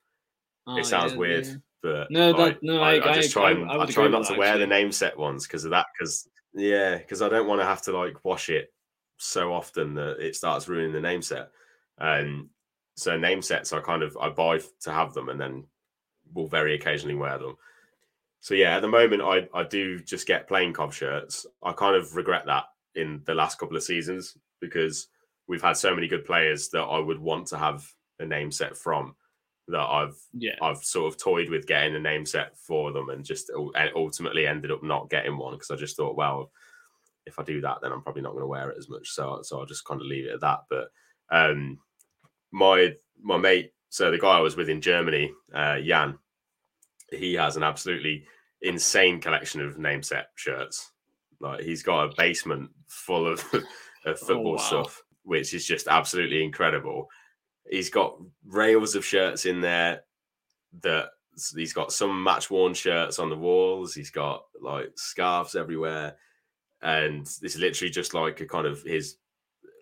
[0.66, 1.54] Oh, it sounds yeah, weird, yeah.
[1.82, 4.08] but No, I, that- no, I, I- I just try I- and I I, try
[4.08, 5.86] not to that, wear the name set ones because of that.
[5.98, 8.72] Because yeah, because I don't want to have to like wash it
[9.18, 11.50] so often that it starts ruining the name set.
[11.98, 12.50] Um,
[12.96, 15.64] so name sets I kind of I buy to have them and then
[16.34, 17.56] will very occasionally wear them.
[18.46, 21.46] So yeah, at the moment I I do just get plain Cov shirts.
[21.64, 25.08] I kind of regret that in the last couple of seasons because
[25.48, 27.84] we've had so many good players that I would want to have
[28.20, 29.16] a name set from
[29.66, 33.24] that I've Yeah, I've sort of toyed with getting a name set for them and
[33.24, 36.52] just and ultimately ended up not getting one because I just thought, well,
[37.26, 39.08] if I do that, then I'm probably not going to wear it as much.
[39.10, 40.60] So so I'll just kind of leave it at that.
[40.70, 40.86] But
[41.32, 41.80] um,
[42.52, 46.16] my my mate, so the guy I was with in Germany, uh, Jan,
[47.10, 48.24] he has an absolutely
[48.62, 50.92] insane collection of name set shirts.
[51.40, 53.44] Like he's got a basement full of,
[54.04, 54.56] of football oh, wow.
[54.56, 55.02] stuff.
[55.22, 57.08] which is just absolutely incredible.
[57.68, 60.02] He's got rails of shirts in there
[60.82, 61.08] that
[61.54, 63.94] he's got some match worn shirts on the walls.
[63.94, 66.16] He's got like scarves everywhere,
[66.82, 69.16] and this is literally just like a kind of his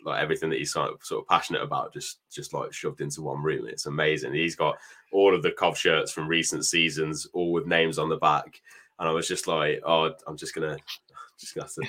[0.05, 3.23] like everything that he's sort of, sort of passionate about just just like shoved into
[3.23, 3.67] one room.
[3.67, 4.35] It's amazing.
[4.35, 4.77] He's got
[5.12, 8.61] all of the Cov shirts from recent seasons, all with names on the back.
[8.99, 10.77] And I was just like, oh, I'm just gonna
[11.40, 11.83] just gonna have to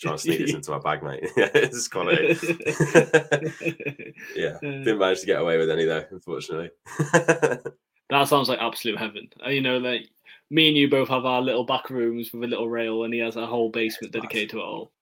[0.00, 1.20] try and sneak this into my bag, mate.
[1.36, 2.34] it's quality.
[4.36, 6.70] yeah, didn't manage to get away with any though, unfortunately.
[7.12, 9.28] that sounds like absolute heaven.
[9.44, 10.08] Uh, you know, like
[10.50, 13.20] me and you both have our little back rooms with a little rail, and he
[13.20, 14.92] has a whole basement dedicated to it all.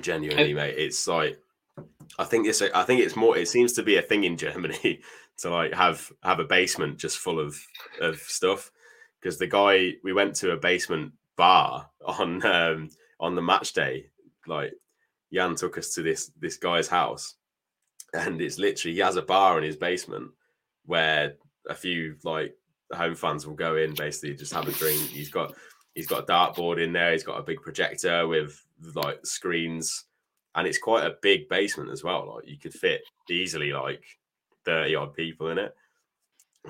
[0.00, 1.38] Genuinely, mate, it's like
[2.18, 3.36] I think it's a, I think it's more.
[3.36, 5.00] It seems to be a thing in Germany
[5.38, 7.56] to like have have a basement just full of
[8.00, 8.70] of stuff.
[9.20, 14.06] Because the guy we went to a basement bar on um, on the match day,
[14.46, 14.72] like
[15.32, 17.34] Jan took us to this this guy's house,
[18.14, 20.30] and it's literally he has a bar in his basement
[20.84, 21.34] where
[21.68, 22.54] a few like
[22.92, 25.00] home fans will go in, basically just have a drink.
[25.00, 25.52] He's got
[25.96, 27.10] he's got a dartboard in there.
[27.10, 28.62] He's got a big projector with
[28.94, 30.04] like screens,
[30.54, 32.36] and it's quite a big basement as well.
[32.36, 34.04] Like you could fit easily like
[34.64, 35.74] thirty odd people in it,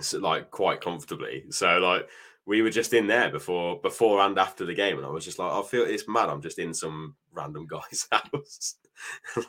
[0.00, 1.44] so, like quite comfortably.
[1.50, 2.08] So like
[2.46, 5.38] we were just in there before before and after the game, and I was just
[5.38, 6.28] like, I feel it's mad.
[6.28, 8.76] I'm just in some random guy's house.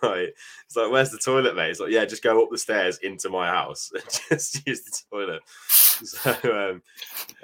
[0.02, 0.36] like
[0.66, 1.70] it's like, where's the toilet, mate?
[1.70, 5.00] It's like, yeah, just go up the stairs into my house and just use the
[5.12, 5.42] toilet.
[6.06, 6.82] So um,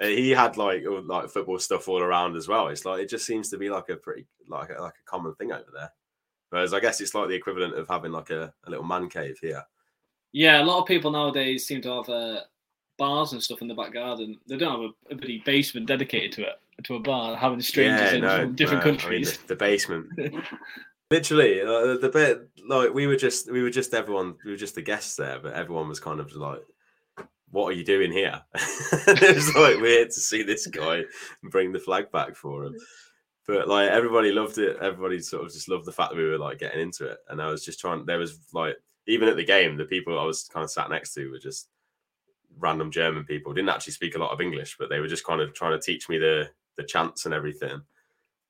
[0.00, 2.68] he had like like football stuff all around as well.
[2.68, 5.34] It's like it just seems to be like a pretty like a, like a common
[5.34, 5.92] thing over there.
[6.50, 9.38] Whereas I guess it's like the equivalent of having like a, a little man cave
[9.40, 9.64] here.
[10.32, 12.40] Yeah, a lot of people nowadays seem to have uh,
[12.98, 14.38] bars and stuff in the back garden.
[14.46, 18.12] They don't have a, a bloody basement dedicated to it to a bar, having strangers
[18.12, 18.90] yeah, in no, different no.
[18.90, 19.28] countries.
[19.28, 20.08] I mean, the, the basement.
[21.10, 24.74] Literally, uh, the bit like we were just we were just everyone we were just
[24.74, 26.64] the guests there, but everyone was kind of like,
[27.54, 31.04] "What are you doing here?" it was like weird to see this guy
[31.44, 32.74] bring the flag back for him.
[33.46, 34.76] But like everybody loved it.
[34.80, 37.18] Everybody sort of just loved the fact that we were like getting into it.
[37.28, 38.04] And I was just trying.
[38.04, 41.14] There was like even at the game, the people I was kind of sat next
[41.14, 41.68] to were just
[42.58, 43.52] random German people.
[43.52, 45.84] Didn't actually speak a lot of English, but they were just kind of trying to
[45.84, 47.80] teach me the the chants and everything.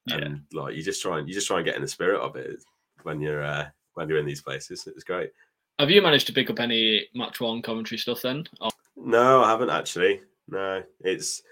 [0.06, 0.16] Yeah.
[0.16, 2.36] And like you just try and you just try and get in the spirit of
[2.36, 2.56] it
[3.02, 4.86] when you're uh, when you're in these places.
[4.86, 5.30] It was great.
[5.78, 8.46] Have you managed to pick up any match one commentary stuff then?
[8.60, 10.20] Or- no, I haven't actually.
[10.48, 11.42] No, it's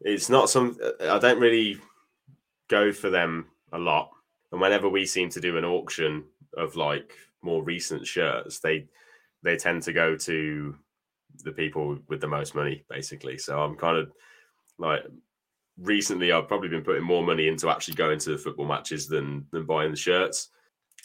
[0.00, 0.78] it's not some.
[1.00, 1.78] I don't really
[2.68, 4.10] go for them a lot.
[4.52, 6.24] And whenever we seem to do an auction
[6.56, 7.12] of like
[7.42, 8.86] more recent shirts, they
[9.42, 10.74] they tend to go to
[11.44, 13.38] the people with the most money, basically.
[13.38, 14.12] So I'm kind of
[14.78, 15.02] like
[15.78, 19.46] recently I've probably been putting more money into actually going to the football matches than
[19.50, 20.48] than buying the shirts.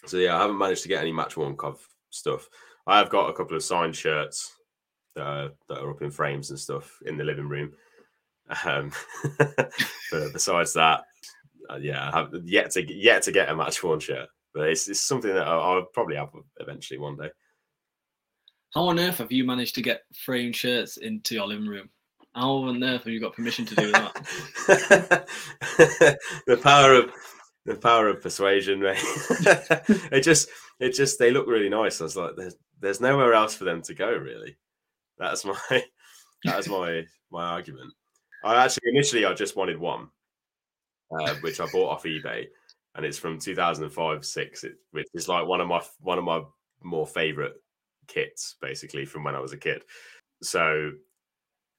[0.05, 1.55] So yeah, I haven't managed to get any match worn
[2.09, 2.49] stuff.
[2.87, 4.55] I have got a couple of signed shirts
[5.15, 7.73] that are, that are up in frames and stuff in the living room.
[8.65, 8.91] Um,
[9.37, 11.03] but besides that,
[11.69, 14.27] uh, yeah, I have yet to yet to get a match worn shirt.
[14.53, 17.29] But it's, it's something that I'll, I'll probably have eventually one day.
[18.73, 21.89] How on earth have you managed to get framed shirts into your living room?
[22.33, 25.27] How on earth have you got permission to do that?
[26.47, 27.11] the power of
[27.65, 28.97] the power of persuasion, mate.
[30.11, 31.99] it just it just they look really nice.
[31.99, 34.57] I was like, there's there's nowhere else for them to go, really.
[35.21, 35.55] That's my
[36.43, 37.93] that's my my argument.
[38.43, 40.07] I actually initially I just wanted one,
[41.11, 42.47] uh, which I bought off eBay,
[42.95, 46.41] and it's from 2005 six, it, which is like one of my one of my
[46.83, 47.53] more favorite
[48.07, 49.83] kits, basically from when I was a kid.
[50.41, 50.91] So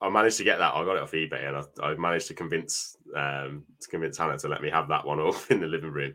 [0.01, 0.75] I managed to get that.
[0.75, 4.39] I got it off eBay, and I, I managed to convince um, to convince Hannah
[4.39, 6.15] to let me have that one off in the living room.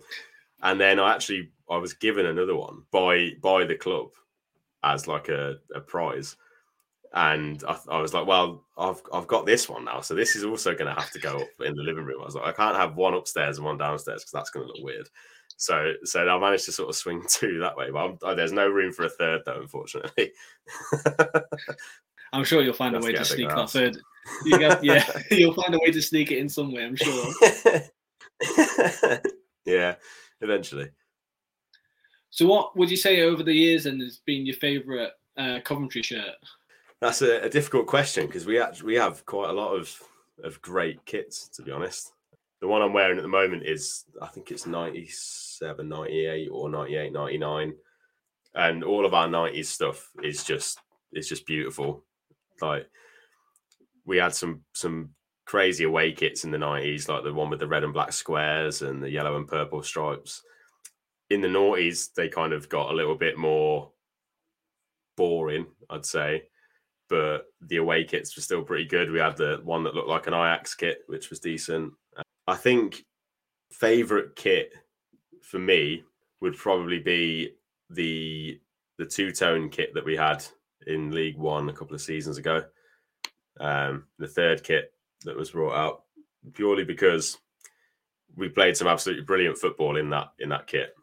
[0.63, 4.11] And then I actually I was given another one by by the club
[4.83, 6.37] as like a, a prize.
[7.17, 10.43] And I, I, was like, well, I've I've got this one now, so this is
[10.43, 12.21] also going to have to go up in the living room.
[12.21, 14.71] I was like, I can't have one upstairs and one downstairs because that's going to
[14.71, 15.09] look weird.
[15.55, 18.67] So so I managed to sort of swing two that way, but I'm, there's no
[18.67, 20.31] room for a third though, unfortunately.
[22.31, 23.97] I'm sure you'll find a way to sneak that third.
[24.45, 26.85] You get, yeah, you'll find a way to sneak it in somewhere.
[26.85, 27.33] I'm sure.
[29.65, 29.95] yeah,
[30.41, 30.89] eventually.
[32.29, 36.03] So, what would you say over the years and has been your favourite uh, Coventry
[36.03, 36.35] shirt?
[37.01, 39.95] That's a, a difficult question because we actually we have quite a lot of
[40.43, 41.47] of great kits.
[41.49, 42.11] To be honest,
[42.61, 47.13] the one I'm wearing at the moment is I think it's 97, 98 or 98,
[47.13, 47.73] 99,
[48.55, 50.79] and all of our 90s stuff is just
[51.11, 52.03] it's just beautiful.
[52.61, 52.89] Like
[54.05, 55.11] we had some some
[55.45, 58.81] crazy away kits in the 90s, like the one with the red and black squares
[58.81, 60.43] and the yellow and purple stripes.
[61.29, 63.91] in the noughties, they kind of got a little bit more
[65.15, 66.43] boring, I'd say.
[67.09, 69.11] But the away kits were still pretty good.
[69.11, 71.93] We had the one that looked like an Ajax kit, which was decent.
[72.47, 73.05] I think
[73.71, 74.73] favorite kit
[75.41, 76.03] for me
[76.41, 77.53] would probably be
[77.89, 78.59] the
[78.97, 80.43] the two tone kit that we had
[80.87, 82.63] in League One a couple of seasons ago.
[83.59, 84.91] Um, the third kit
[85.23, 86.03] that was brought out
[86.53, 87.37] purely because
[88.35, 90.95] we played some absolutely brilliant football in that in that kit.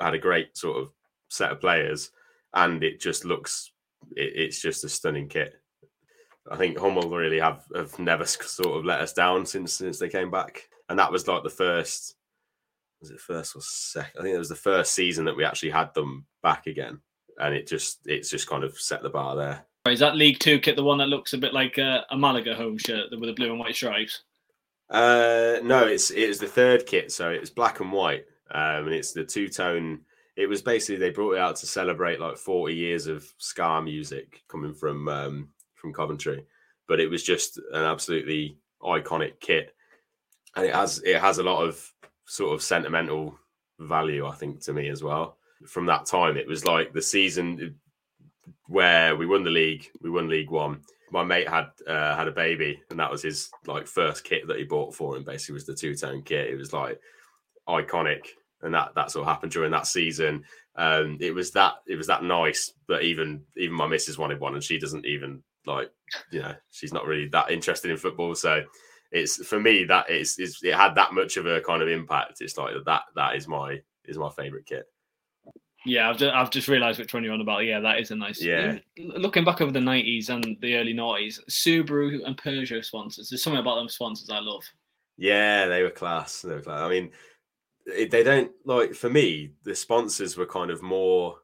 [0.00, 0.92] Had a great sort of
[1.28, 2.10] set of players,
[2.54, 3.72] and it just looks
[4.16, 5.54] it, it's just a stunning kit.
[6.50, 10.08] I think Hummel really have have never sort of let us down since since they
[10.08, 12.14] came back, and that was like the first
[13.00, 14.18] was it first or second?
[14.18, 17.00] I think it was the first season that we actually had them back again,
[17.38, 19.66] and it just it's just kind of set the bar there.
[19.86, 22.54] Is that League Two kit the one that looks a bit like a, a Malaga
[22.54, 24.22] home shirt with the blue and white stripes?
[24.90, 29.12] Uh, no, it's it's the third kit, so it's black and white, um, and it's
[29.12, 30.00] the two tone.
[30.38, 34.42] It was basically they brought it out to celebrate like forty years of ska music
[34.46, 36.44] coming from um, from Coventry,
[36.86, 39.74] but it was just an absolutely iconic kit,
[40.54, 41.92] and it has it has a lot of
[42.24, 43.36] sort of sentimental
[43.80, 45.38] value, I think, to me as well.
[45.66, 47.74] From that time, it was like the season
[48.68, 50.82] where we won the league, we won League One.
[51.10, 54.58] My mate had uh, had a baby, and that was his like first kit that
[54.58, 55.24] he bought for him.
[55.24, 56.48] Basically, was the two tone kit.
[56.48, 57.00] It was like
[57.68, 58.26] iconic,
[58.62, 60.44] and that that sort of happened during that season.
[60.76, 64.54] Um, it was that it was that nice, but even even my missus wanted one,
[64.54, 65.90] and she doesn't even like
[66.30, 68.34] you know she's not really that interested in football.
[68.34, 68.62] So
[69.10, 72.40] it's for me that is it had that much of a kind of impact.
[72.40, 74.86] It's like that that is my is my favorite kit.
[75.86, 77.64] Yeah, I've just, I've just realised which one you're on about.
[77.64, 78.42] Yeah, that is a nice.
[78.42, 78.78] Yeah.
[78.98, 83.30] Looking back over the '90s and the early '90s, Subaru and Peugeot sponsors.
[83.30, 84.64] There's something about them sponsors I love.
[85.16, 86.42] Yeah, they were class.
[86.42, 86.80] They were class.
[86.80, 87.10] I mean,
[88.10, 89.52] they don't like for me.
[89.64, 91.38] The sponsors were kind of more.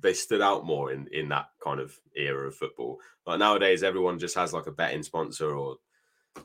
[0.00, 2.98] They stood out more in in that kind of era of football.
[3.26, 5.76] Like nowadays, everyone just has like a betting sponsor or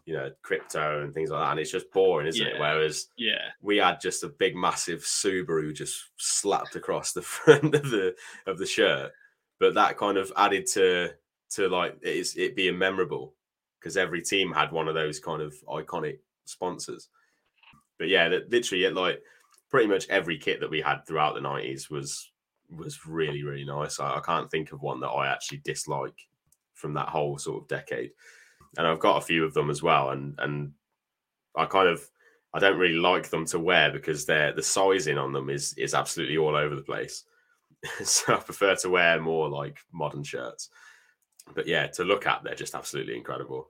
[0.05, 2.53] you know crypto and things like that and it's just boring isn't Yeah.
[2.53, 7.75] it whereas Yeah, we had just a big massive subaru just slapped across the front
[7.75, 8.15] of the
[8.47, 9.11] of the shirt
[9.59, 11.09] but that kind of added to
[11.49, 13.33] to like it, is, it being memorable
[13.81, 17.09] because every team had one of those kind of iconic sponsors
[17.99, 19.21] but yeah that literally it, like
[19.71, 22.31] pretty much every kit that we had throughout the 90s was
[22.69, 26.27] was really really nice I, I can't think of one that i actually dislike
[26.73, 28.12] from that whole sort of decade
[28.77, 30.12] and I've got a few of them as well.
[30.12, 30.71] And and
[31.55, 32.07] I kind of
[32.53, 35.93] I don't really like them to wear because they're the sizing on them is is
[35.93, 37.23] absolutely all over the place.
[38.03, 40.69] so I prefer to wear more like modern shirts.
[41.53, 43.69] But yeah, to look at, they're just absolutely incredible.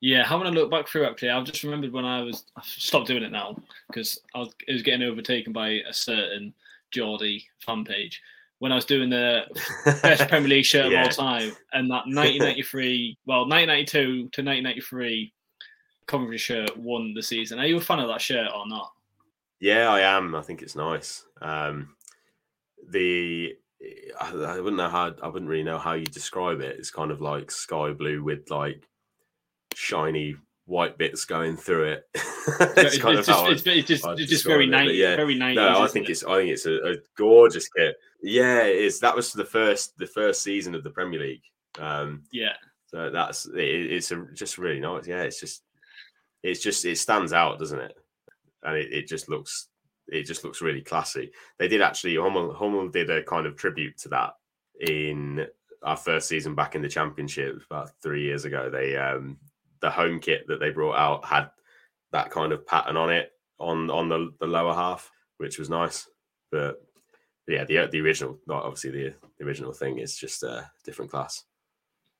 [0.00, 0.26] Yeah.
[0.26, 3.22] Having a look back through, actually, I've just remembered when I was I've stopped doing
[3.22, 3.56] it now
[3.88, 6.52] because I was, it was getting overtaken by a certain
[6.90, 8.20] Geordie fan page
[8.60, 9.42] when I was doing the
[10.02, 11.02] best Premier League shirt Yeah.
[11.02, 15.32] of all time, and that 1993, well, 1992 to 1993
[16.06, 17.58] Coventry shirt won the season.
[17.58, 18.90] Are you a fan of that shirt or not?
[19.60, 20.34] Yeah, I am.
[20.34, 21.24] I think it's nice.
[21.42, 21.94] Um,
[22.90, 23.54] the
[24.20, 26.76] I, I wouldn't know how I wouldn't really know how you describe it.
[26.78, 28.88] It's kind of like sky blue with like
[29.74, 32.04] shiny white bits going through it.
[32.14, 34.98] it's, it's, kind of just, it's, it's just, it's just very describe it, but 90s.
[34.98, 35.16] yeah.
[35.16, 35.54] Very 90s.
[35.54, 36.12] No, I think it?
[36.12, 37.96] it's I think it's a, a gorgeous kit.
[38.22, 39.00] Yeah, it is.
[39.00, 41.42] That was the first the first season of the Premier League.
[41.78, 42.54] Um, yeah.
[42.86, 45.06] so that's it, it's a, just really nice.
[45.06, 45.62] Yeah, it's just
[46.42, 47.94] it's just it stands out, doesn't it?
[48.62, 49.68] And it, it just looks
[50.08, 51.30] it just looks really classy.
[51.58, 54.34] They did actually Hummel Hummel did a kind of tribute to that
[54.80, 55.46] in
[55.82, 58.70] our first season back in the championship about three years ago.
[58.70, 59.38] They um
[59.80, 61.50] the home kit that they brought out had
[62.12, 66.08] that kind of pattern on it on on the, the lower half, which was nice.
[66.50, 66.82] But
[67.46, 71.44] yeah, the the original, not obviously the, the original thing is just a different class.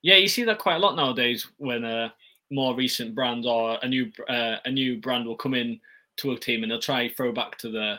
[0.03, 2.13] Yeah, you see that quite a lot nowadays when a
[2.51, 5.81] more recent brand or a new uh, a new brand will come in
[6.19, 7.97] to a team and they'll try throw back to the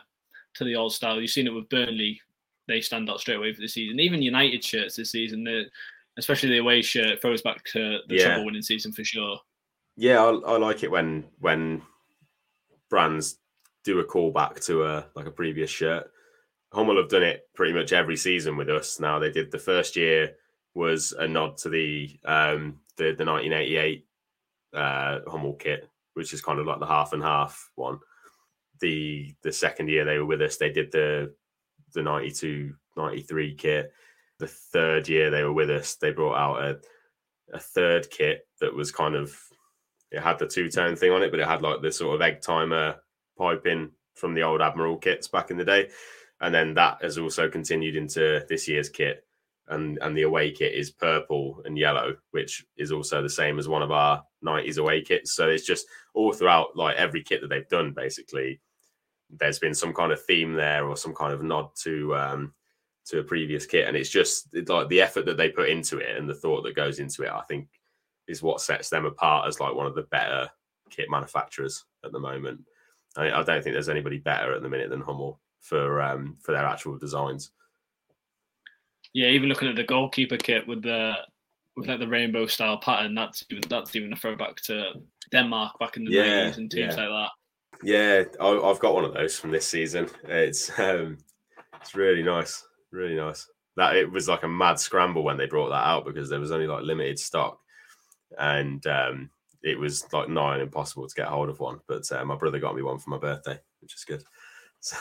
[0.56, 1.20] to the old style.
[1.22, 2.20] You've seen it with Burnley;
[2.68, 4.00] they stand out straight away for the season.
[4.00, 5.70] Even United shirts this season, the-
[6.18, 8.26] especially the away shirt, throws back to the Yeah.
[8.26, 9.40] treble winning season for sure.
[10.00, 11.82] Yeah, I, I like it when when
[12.90, 13.38] brands
[13.84, 16.10] do a callback to a like a previous shirt.
[16.72, 19.02] Hummel have done it pretty much every season with us.
[19.02, 20.38] Now they did the first year
[20.74, 24.08] was a nod to the um the the 1988
[24.74, 28.00] uh Hummel kit, which is kind of like the half and half one.
[28.80, 31.34] The the second year they were with us, they did the
[31.94, 33.92] the 92 93 kit.
[34.38, 36.80] The third year they were with us, they brought out a
[37.52, 39.38] a third kit that was kind of
[40.12, 42.22] it had the two tone thing on it, but it had like the sort of
[42.22, 42.96] egg timer
[43.38, 45.90] piping from the old Admiral kits back in the day,
[46.42, 49.26] and then that has also continued into this year's kit.
[49.68, 53.68] And, and the away kit is purple and yellow, which is also the same as
[53.68, 55.34] one of our 90s away kits.
[55.34, 55.86] So it's just
[56.16, 58.62] all throughout like every kit that they've done, basically,
[59.30, 62.54] there's been some kind of theme there or some kind of nod to um,
[63.06, 66.18] to a previous kit, and it's just like the effort that they put into it
[66.18, 67.30] and the thought that goes into it.
[67.30, 67.68] I think
[68.30, 70.50] is what sets them apart as like one of the better
[70.90, 72.62] kit manufacturers at the moment.
[73.18, 76.52] I, I don't think there's anybody better at the minute than Hummel for um, for
[76.52, 77.52] their actual designs.
[79.14, 81.14] Yeah, even looking at the goalkeeper kit with the
[81.76, 84.94] with like the rainbow style pattern, that's even that's even a throwback to
[85.32, 87.08] Denmark back in the Yeah, 90s and teams yeah.
[87.08, 87.30] like that.
[87.82, 90.10] Yeah, I, I've got one of those from this season.
[90.26, 91.18] It's um,
[91.82, 93.48] it's really nice, really nice.
[93.78, 96.52] That it was like a mad scramble when they brought that out because there was
[96.52, 97.60] only like limited stock,
[98.38, 99.30] and um,
[99.64, 101.80] it was like on impossible to get hold of one.
[101.88, 104.24] But uh, my brother got me one for my birthday, which is good.
[104.82, 104.96] So,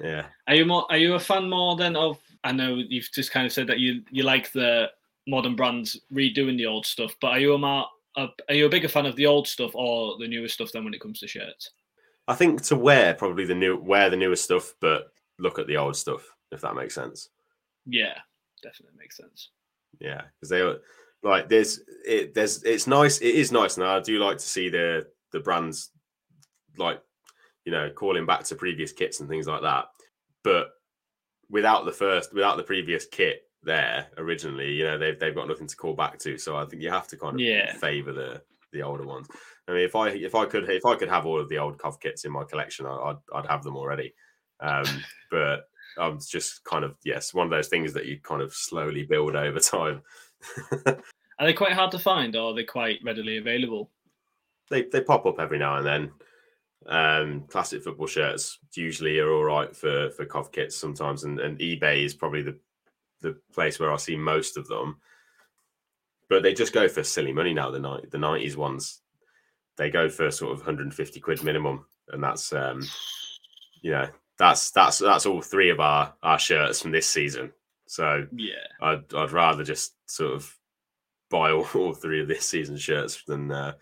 [0.00, 0.86] yeah, Are you more?
[0.88, 2.20] Are you a fan more than of?
[2.44, 4.88] I know you've just kind of said that you you like the
[5.26, 7.86] modern brands redoing the old stuff, but are you a more?
[8.16, 10.84] A, are you a bigger fan of the old stuff or the newer stuff then
[10.84, 11.72] when it comes to shirts?
[12.28, 15.08] I think to wear probably the new wear the newer stuff, but
[15.40, 16.22] look at the old stuff
[16.52, 17.30] if that makes sense.
[17.86, 18.18] Yeah,
[18.62, 19.50] definitely makes sense.
[20.00, 20.80] Yeah, because they were
[21.22, 23.18] like there's it there's it's nice.
[23.20, 25.90] It is nice, and I do like to see the the brands
[26.78, 27.00] like
[27.64, 29.86] you know calling back to previous kits and things like that.
[30.44, 30.68] But
[31.50, 35.66] without the first, without the previous kit there originally, you know they've they've got nothing
[35.66, 36.38] to call back to.
[36.38, 37.72] So I think you have to kind of Yeah.
[37.74, 38.42] favor the
[38.72, 39.26] the older ones.
[39.68, 41.78] I mean, if I if I could if I could have all of the old
[41.78, 44.14] Cov kits in my collection, I- I'd I'd have them already.
[44.60, 44.84] Um,
[45.30, 45.64] but
[45.98, 49.36] I'm just kind of yes, one of those things that you kind of slowly build
[49.36, 50.02] over time.
[51.38, 53.90] Are they quite hard to find or are they quite readily available?
[54.70, 56.12] they they pop up every now and then.
[56.86, 61.58] Um, classic football shirts usually are all right for for Cov kits sometimes, and, and
[61.58, 62.58] eBay is probably the
[63.22, 64.98] the place where I see most of them.
[66.28, 67.70] But they just go for silly money now.
[67.70, 69.00] The night the nineties ones,
[69.76, 72.82] they go for sort of 150 quid minimum, and that's um,
[73.82, 74.08] you know
[74.38, 77.52] that's that's that's all three of our our shirts from this season.
[77.86, 78.54] So Yeah.
[78.80, 80.56] I'd I'd rather just sort of
[81.30, 83.74] buy all, all three of this season's shirts than uh,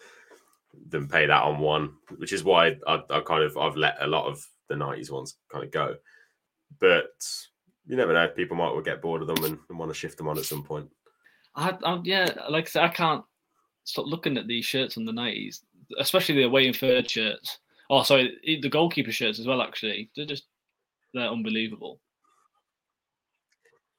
[0.88, 4.06] than pay that on one, which is why I, I kind of I've let a
[4.06, 5.96] lot of the nineties ones kind of go.
[6.80, 7.12] But
[7.86, 10.18] you never know; people might well get bored of them and, and want to shift
[10.18, 10.88] them on at some point.
[11.56, 13.24] I, I yeah, like I said, I can't
[13.84, 15.62] stop looking at these shirts from the nineties,
[15.98, 17.58] especially the away and third shirts.
[17.90, 19.62] Oh, sorry, the goalkeeper shirts as well.
[19.62, 20.44] Actually, they're just
[21.12, 22.00] they're unbelievable.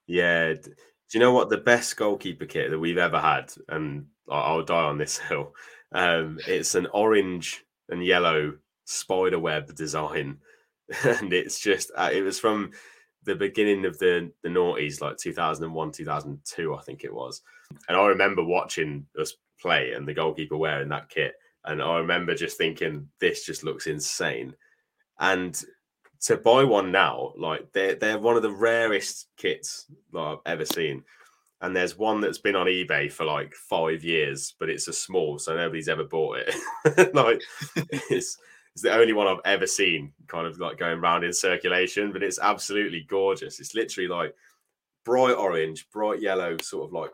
[0.06, 0.54] Yeah.
[0.54, 3.52] Do you know what the best goalkeeper kit that we've ever had?
[3.68, 5.54] And I'll die on this hill.
[5.92, 10.38] Um, it's an orange and yellow spider web design,
[11.04, 12.72] and it's just uh, it was from
[13.24, 17.42] the beginning of the the noughties, like 2001, 2002, I think it was.
[17.88, 21.34] And I remember watching us play and the goalkeeper wearing that kit,
[21.66, 24.54] and I remember just thinking, this just looks insane.
[25.18, 25.60] And
[26.22, 30.64] to buy one now, like they're they're one of the rarest kits that I've ever
[30.64, 31.04] seen.
[31.62, 35.38] And there's one that's been on eBay for like five years, but it's a small,
[35.38, 37.14] so nobody's ever bought it.
[37.14, 37.42] like
[38.10, 38.38] it's
[38.74, 42.22] it's the only one I've ever seen kind of like going around in circulation, but
[42.22, 43.58] it's absolutely gorgeous.
[43.58, 44.34] It's literally like
[45.04, 47.10] bright orange, bright yellow, sort of like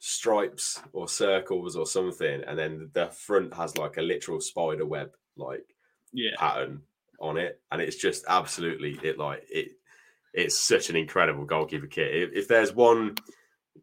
[0.00, 5.12] stripes or circles or something, and then the front has like a literal spider web
[5.36, 5.76] like
[6.12, 6.82] Yeah, pattern
[7.20, 9.72] on it, and it's just absolutely it like it.
[10.32, 12.14] It's such an incredible goalkeeper kit.
[12.14, 13.16] If, if there's one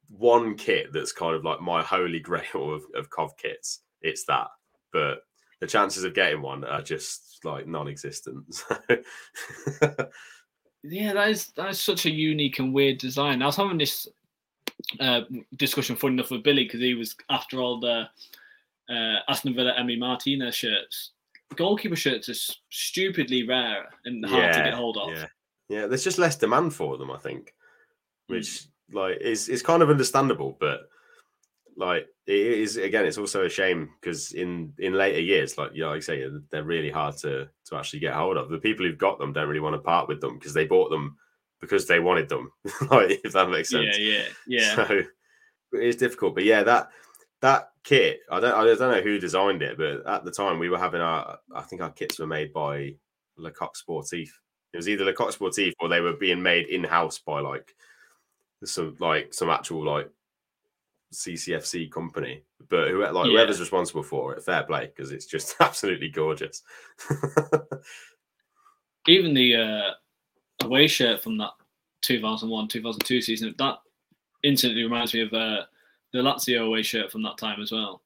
[0.10, 4.48] one kit that's kind of like my holy grail of, of Cov kits, it's that.
[4.92, 5.20] But
[5.60, 8.64] the chances of getting one are just like non-existent.
[10.84, 13.44] yeah, that is that is such a unique and weird design.
[13.44, 14.08] I was having this
[15.00, 15.22] uh,
[15.56, 18.08] discussion, fun enough, with Billy because he was after all the
[18.90, 21.12] uh, Aston Villa Emi Martinez shirts.
[21.56, 25.12] Goalkeeper shirts are stupidly rare and hard to get hold of.
[25.12, 25.26] Yeah,
[25.70, 25.88] yeah.
[25.88, 27.54] There's just less demand for them, I think,
[28.28, 30.90] which like is is kind of understandable, but
[31.78, 35.88] like it is again, it's also a shame because in in later years, like yeah,
[35.88, 38.50] like I say, they're really hard to to actually get hold of.
[38.50, 40.90] The people who've got them don't really want to part with them because they bought
[40.90, 41.18] them
[41.62, 42.52] because they wanted them.
[42.92, 43.98] like if that makes sense.
[43.98, 44.76] yeah, yeah, yeah.
[44.76, 45.02] So
[45.74, 46.90] it's difficult, but yeah, that
[47.42, 50.70] that kit, I don't, I don't know who designed it, but at the time we
[50.70, 52.96] were having our, I think our kits were made by
[53.38, 54.30] Le Coq Sportif.
[54.74, 57.76] It was either Le Coq Sportif or they were being made in house by like
[58.64, 60.10] some like some actual like
[61.14, 62.44] CCFC company.
[62.70, 63.32] But who like Yeah.
[63.32, 66.64] whoever's responsible for it, fair play because it's just absolutely gorgeous.
[69.08, 69.92] even the uh,
[70.64, 71.52] away shirt from that
[72.02, 73.78] 2001 2002 season that
[74.44, 75.64] instantly reminds me of uh,
[76.14, 78.02] the Lazio away shirt from that time as well.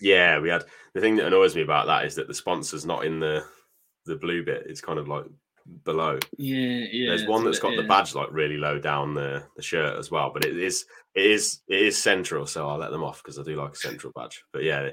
[0.00, 0.64] Yeah, we had
[0.94, 3.44] the thing that annoys me about that is that the sponsor's not in the
[4.04, 4.66] the blue bit.
[4.66, 5.24] It's kind of like
[5.84, 6.18] below.
[6.36, 7.08] Yeah, yeah.
[7.10, 7.82] There's one that's got yeah.
[7.82, 11.24] the badge like really low down the, the shirt as well, but it is it
[11.24, 14.12] is it is central, so I'll let them off because I do like a central
[14.14, 14.44] badge.
[14.52, 14.90] But yeah,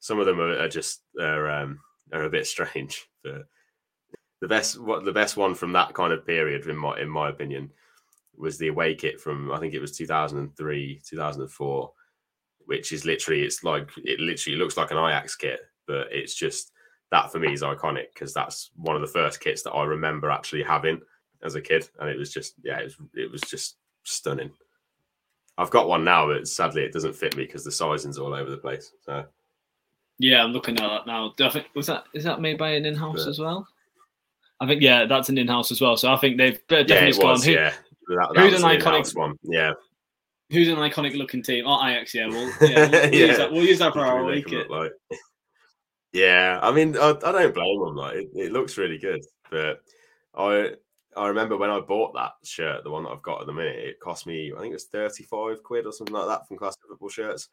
[0.00, 1.80] some of them are, are just are um
[2.12, 3.08] are a bit strange.
[3.24, 3.46] But
[4.44, 7.30] the best what the best one from that kind of period, in my in my
[7.30, 7.70] opinion,
[8.36, 11.92] was the away kit from I think it was 2003 2004
[12.66, 16.72] which is literally it's like it literally looks like an Ajax kit, but it's just
[17.10, 20.30] that for me is iconic because that's one of the first kits that I remember
[20.30, 21.00] actually having
[21.42, 24.52] as a kid, and it was just yeah, it was, it was just stunning.
[25.56, 28.50] I've got one now, but sadly it doesn't fit me because the sizing's all over
[28.50, 28.92] the place.
[29.06, 29.24] So
[30.18, 31.32] yeah, I'm looking at that now.
[31.74, 33.66] Was that is that made by an in-house but, as well?
[34.60, 35.96] I think yeah, that's an in-house as well.
[35.96, 37.72] So I think they've definitely yeah, was, Who, yeah,
[38.08, 39.36] that, that who's an iconic one?
[39.42, 39.72] Yeah,
[40.50, 41.64] Who's an iconic looking team?
[41.66, 42.14] Oh, Ajax.
[42.14, 43.26] Yeah, we'll, yeah, we'll, yeah.
[43.26, 44.52] Use that, we'll use that for our week.
[44.68, 44.92] Like.
[46.12, 47.96] Yeah, I mean, I, I don't blame them.
[47.96, 49.80] Like, it, it, looks really good, but
[50.36, 50.74] I
[51.16, 53.76] I remember when I bought that shirt, the one that I've got at the minute,
[53.76, 56.58] it cost me I think it was thirty five quid or something like that from
[56.58, 57.48] Classic Football shirts.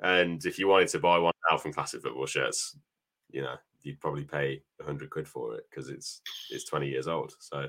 [0.00, 2.76] And if you wanted to buy one now from Classic Football shirts,
[3.30, 6.20] you know, you'd probably pay hundred quid for it because it's
[6.50, 7.32] it's twenty years old.
[7.38, 7.68] So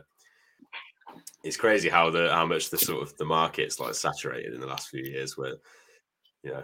[1.44, 4.68] it's crazy how the how much the sort of the market's like saturated in the
[4.68, 5.56] last few years where
[6.44, 6.64] you know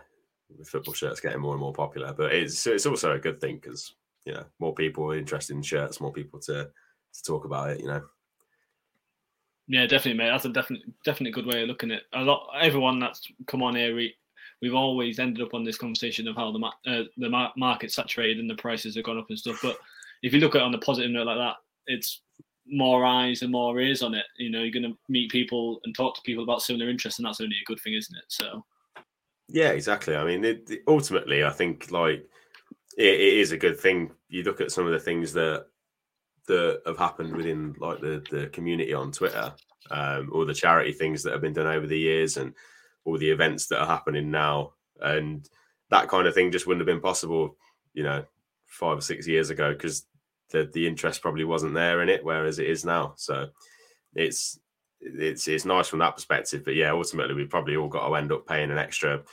[0.57, 3.55] with football shirts getting more and more popular but it's it's also a good thing
[3.61, 3.93] because
[4.25, 6.63] you know more people are interested in shirts more people to
[7.13, 8.01] to talk about it you know
[9.67, 12.03] yeah definitely mate that's a definite definitely good way of looking at it.
[12.13, 13.95] a lot everyone that's come on here
[14.61, 18.49] we've always ended up on this conversation of how the uh, the market's saturated and
[18.49, 19.77] the prices have gone up and stuff but
[20.23, 21.55] if you look at it on the positive note like that
[21.87, 22.21] it's
[22.67, 24.25] more eyes and more ears on it.
[24.37, 27.25] You know, you're going to meet people and talk to people about similar interests, and
[27.27, 28.25] that's only a good thing, isn't it?
[28.27, 28.65] So,
[29.47, 30.15] yeah, exactly.
[30.15, 32.25] I mean, it, it, ultimately, I think like
[32.97, 34.11] it, it is a good thing.
[34.29, 35.67] You look at some of the things that
[36.47, 39.53] that have happened within like the the community on Twitter,
[39.91, 42.53] um, all the charity things that have been done over the years, and
[43.05, 45.47] all the events that are happening now, and
[45.89, 47.57] that kind of thing just wouldn't have been possible,
[47.93, 48.23] you know,
[48.65, 50.05] five or six years ago because
[50.51, 53.13] the the interest probably wasn't there in it, whereas it is now.
[53.17, 53.47] So
[54.15, 54.59] it's
[54.99, 56.63] it's it's nice from that perspective.
[56.63, 59.23] But yeah, ultimately we probably all got to end up paying an extra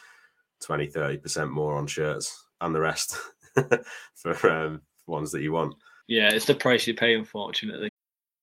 [0.62, 3.16] 20, 30 percent more on shirts and the rest
[4.14, 5.74] for um, ones that you want.
[6.06, 7.90] Yeah, it's the price you pay, unfortunately.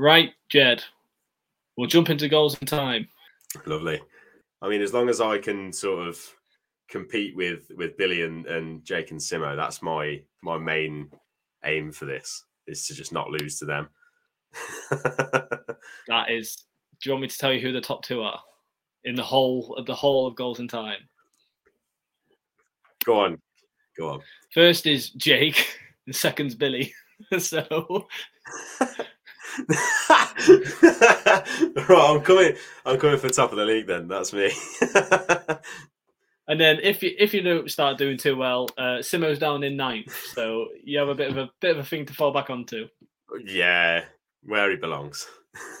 [0.00, 0.82] Right, Ged.
[1.76, 3.06] We'll jump into goals in time.
[3.66, 4.00] Lovely.
[4.62, 6.18] I mean, as long as I can sort of
[6.88, 11.10] compete with with Billy and, and Jake and Simo, that's my my main
[11.66, 13.90] aim for this is to just not lose to them.
[16.08, 16.64] that is.
[17.02, 18.40] Do you want me to tell you who the top two are
[19.04, 21.00] in the whole of the whole of goals in time?
[23.04, 23.38] Go on,
[23.98, 24.20] go on.
[24.54, 26.94] First is Jake, and second's Billy.
[27.38, 28.06] so
[30.48, 32.54] right, I'm coming.
[32.84, 33.86] I'm coming for top of the league.
[33.86, 34.52] Then that's me.
[36.48, 39.76] and then if you if you don't start doing too well, uh, Simo's down in
[39.76, 42.50] ninth, so you have a bit of a bit of a thing to fall back
[42.50, 42.88] onto.
[43.44, 44.04] Yeah,
[44.44, 45.26] where he belongs.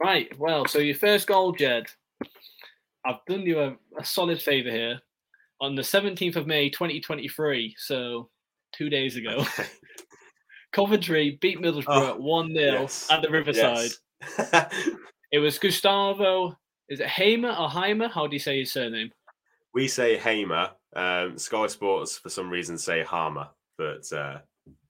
[0.00, 0.28] right.
[0.38, 1.86] Well, so your first goal, Ged.
[3.06, 4.98] I've done you a, a solid favour here.
[5.60, 8.30] On the 17th of May, 2023, so
[8.72, 9.44] two days ago.
[10.74, 13.08] Coventry beat Middlesbrough oh, 1 0 yes.
[13.08, 13.90] at the Riverside.
[14.20, 14.66] Yes.
[15.32, 16.58] it was Gustavo.
[16.88, 18.10] Is it Hamer or Heimer?
[18.10, 19.12] How do you say his surname?
[19.72, 20.70] We say Hamer.
[20.96, 23.48] Um, Sky Sports, for some reason, say Harmer.
[23.78, 24.38] But uh,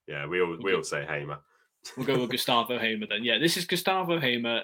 [0.08, 1.38] yeah, we all, we all say Hamer.
[1.98, 3.22] We'll go with Gustavo Hamer then.
[3.22, 4.62] Yeah, this is Gustavo Hamer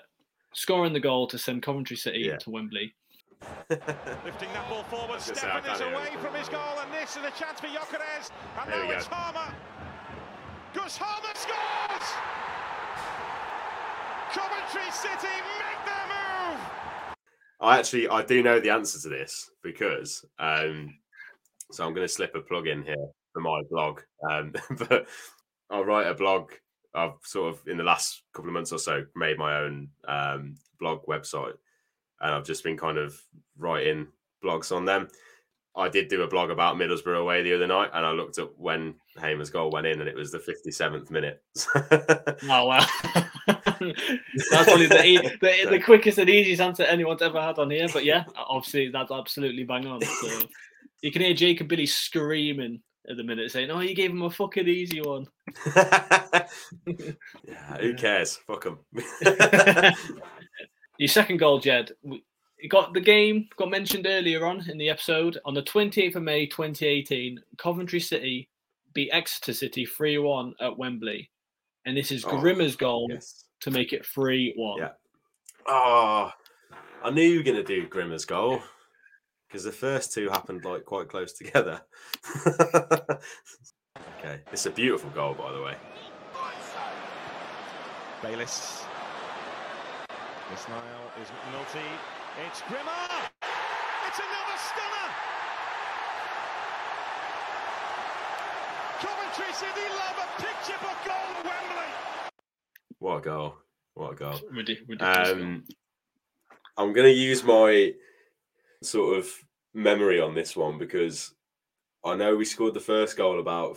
[0.54, 2.38] scoring the goal to send Coventry City yeah.
[2.38, 2.94] to Wembley.
[3.70, 7.60] Lifting that ball forward, Steffen is away from his goal, and this is a chance
[7.60, 8.30] for Gyökeres.
[8.62, 9.54] And there now it's Harmer.
[10.72, 12.08] Gus Harmer scores!
[14.32, 16.60] Coventry City make their move!
[17.60, 20.94] I actually I do know the answer to this because um,
[21.72, 24.00] so I'm going to slip a plug in here for my blog.
[24.30, 24.52] Um,
[24.88, 25.08] but
[25.70, 26.52] I'll write a blog.
[26.94, 30.54] I've sort of in the last couple of months or so made my own um,
[30.78, 31.54] blog website,
[32.20, 33.20] and I've just been kind of
[33.58, 34.08] writing
[34.44, 35.08] blogs on them.
[35.76, 38.58] I did do a blog about Middlesbrough away the other night, and I looked at
[38.58, 41.42] when Hamer's goal went in, and it was the 57th minute.
[41.74, 42.84] oh wow,
[43.46, 47.86] that's probably the, the, the quickest and easiest answer anyone's ever had on here.
[47.92, 50.02] But yeah, obviously that's absolutely bang on.
[50.02, 50.40] So
[51.02, 54.30] you can hear Jacob Billy screaming at the minute, saying, "Oh, you gave him a
[54.30, 55.28] fucking easy one."
[55.76, 56.46] yeah,
[57.80, 58.40] who cares?
[58.46, 58.78] Fuck him.
[60.98, 61.92] Your second goal, Ged,
[62.68, 66.46] got the game got mentioned earlier on in the episode on the 28th of May
[66.46, 67.40] 2018.
[67.58, 68.48] Coventry City
[68.94, 71.30] beat Exeter City 3 1 at Wembley.
[71.86, 73.44] And this is oh, Grimmer's goal yes.
[73.60, 74.78] to make it 3 1.
[74.78, 74.90] Yeah.
[75.66, 76.30] Oh,
[77.02, 78.60] I knew you were going to do Grimmer's goal
[79.48, 81.80] because the first two happened like quite close together.
[82.46, 84.40] okay.
[84.52, 85.76] It's a beautiful goal, by the way.
[88.22, 88.84] Bayliss.
[90.50, 92.19] This Nile is McNulty.
[92.38, 92.80] It's Grimmer!
[94.06, 95.08] It's another stunner!
[99.00, 101.92] Coventry City love a picture book goal at Wembley!
[103.00, 103.54] What a goal.
[103.94, 104.40] What a goal.
[104.52, 105.28] Ridiculous.
[105.28, 105.64] Um,
[106.76, 107.94] I'm going to use my
[108.82, 109.28] sort of
[109.74, 111.34] memory on this one because
[112.04, 113.76] I know we scored the first goal about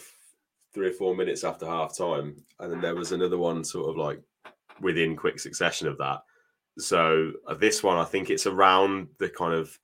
[0.75, 3.97] three or four minutes after half time, and then there was another one sort of
[3.97, 4.21] like
[4.79, 6.21] within quick succession of that.
[6.77, 9.77] So uh, this one, I think it's around the kind of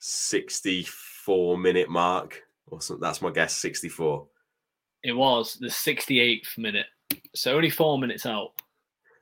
[0.00, 3.00] 64 minute mark, or something.
[3.00, 4.26] That's my guess, 64.
[5.04, 6.86] It was the 68th minute,
[7.34, 8.50] so only four minutes out.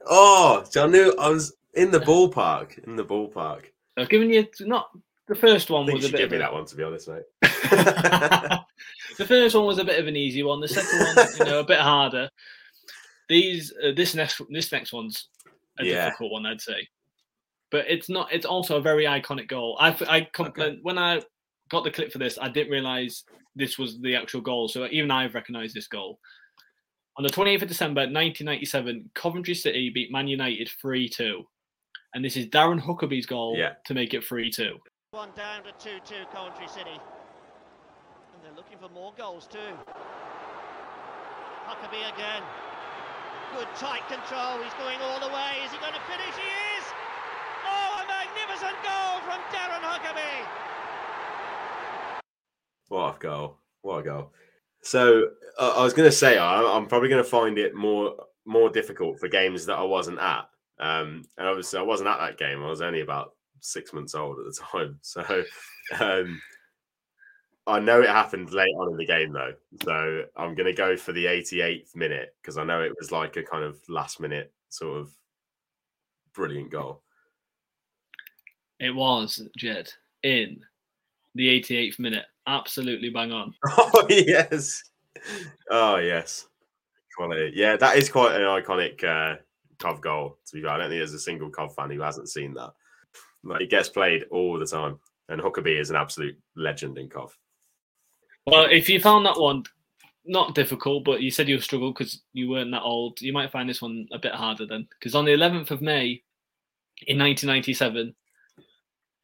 [0.06, 2.82] Oh, so I knew I was in the ballpark.
[2.84, 3.64] In the ballpark.
[3.96, 4.90] I've given you not
[5.28, 6.18] the first one was a bit.
[6.18, 7.22] Give me that one to be honest, mate.
[7.42, 10.60] the first one was a bit of an easy one.
[10.60, 12.28] The second one, you know, a bit harder.
[13.28, 15.28] These, uh, this next, this next one's
[15.80, 16.04] a yeah.
[16.06, 16.88] difficult one, I'd say.
[17.70, 18.32] But it's not.
[18.32, 19.76] It's also a very iconic goal.
[19.80, 20.78] I I okay.
[20.82, 21.22] when I
[21.70, 23.24] got the clip for this, I didn't realize
[23.54, 24.68] this was the actual goal.
[24.68, 26.18] So even I've recognised this goal.
[27.16, 31.44] On the 28th of December 1997, Coventry City beat Man United 3 2.
[32.14, 33.74] And this is Darren Huckerby's goal yeah.
[33.84, 34.76] to make it 3 2.
[35.12, 36.98] One down to 2 2 Coventry City.
[38.34, 39.58] And they're looking for more goals too.
[41.66, 42.42] Huckerby again.
[43.56, 44.62] Good tight control.
[44.62, 45.58] He's going all the way.
[45.64, 46.34] Is he going to finish?
[46.36, 46.84] He is!
[47.66, 50.46] Oh, a magnificent goal from Darren Huckerby!
[52.88, 53.58] What a goal.
[53.82, 54.32] What a goal.
[54.82, 55.24] So
[55.58, 58.14] uh, I was going to say, I'm, I'm probably going to find it more
[58.46, 60.48] more difficult for games that I wasn't at.
[60.78, 62.62] Um, and obviously, I wasn't at that game.
[62.62, 64.98] I was only about six months old at the time.
[65.02, 65.44] So
[65.98, 66.40] um,
[67.70, 70.96] I know it happened late on in the game though, so I'm going to go
[70.96, 74.52] for the 88th minute because I know it was like a kind of last minute
[74.68, 75.10] sort of
[76.32, 77.02] brilliant goal.
[78.78, 79.92] It was Ged
[80.22, 80.60] in
[81.34, 83.54] the 88th minute, absolutely bang on.
[83.78, 84.82] Oh yes,
[85.70, 86.46] oh yes,
[87.16, 87.52] quality.
[87.54, 89.36] Yeah, that is quite an iconic uh,
[89.78, 90.38] Cov goal.
[90.46, 92.72] To be fair, I don't think there's a single Cov fan who hasn't seen that.
[93.42, 94.98] Like, it gets played all the time,
[95.28, 97.36] and Huckerby is an absolute legend in Cov.
[98.46, 99.64] Well, if you found that one
[100.24, 103.68] not difficult, but you said you struggled because you weren't that old, you might find
[103.68, 104.86] this one a bit harder then.
[104.98, 106.22] Because on the 11th of May
[107.06, 108.14] in 1997,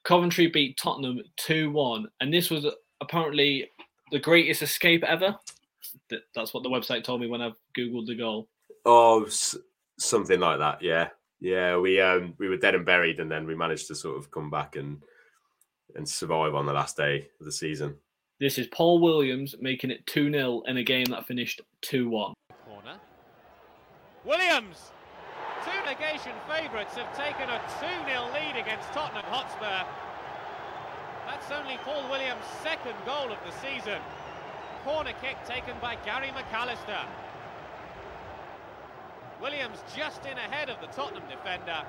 [0.05, 2.09] Coventry beat Tottenham 2 1.
[2.21, 2.67] And this was
[3.01, 3.71] apparently
[4.13, 5.37] the greatest escape ever.
[6.35, 8.49] That's what the website told me when I Googled the goal.
[8.85, 9.27] Oh,
[9.99, 10.83] something like that.
[10.83, 11.09] Yeah.
[11.41, 11.77] Yeah.
[11.79, 14.51] We um we were dead and buried, and then we managed to sort of come
[14.51, 15.03] back and
[15.97, 17.97] and survive on the last day of the season.
[18.39, 22.35] This is Paul Williams making it 2 0 in a game that finished 2 1.
[22.67, 22.99] Corner.
[24.27, 24.93] Williams!
[25.65, 29.89] Two negation favourites have taken a 2 0 lead against Tottenham Hotspur.
[31.25, 34.01] That's only Paul Williams' second goal of the season.
[34.85, 37.07] Corner kick taken by Gary McAllister.
[39.41, 41.85] Williams just in ahead of the Tottenham defender.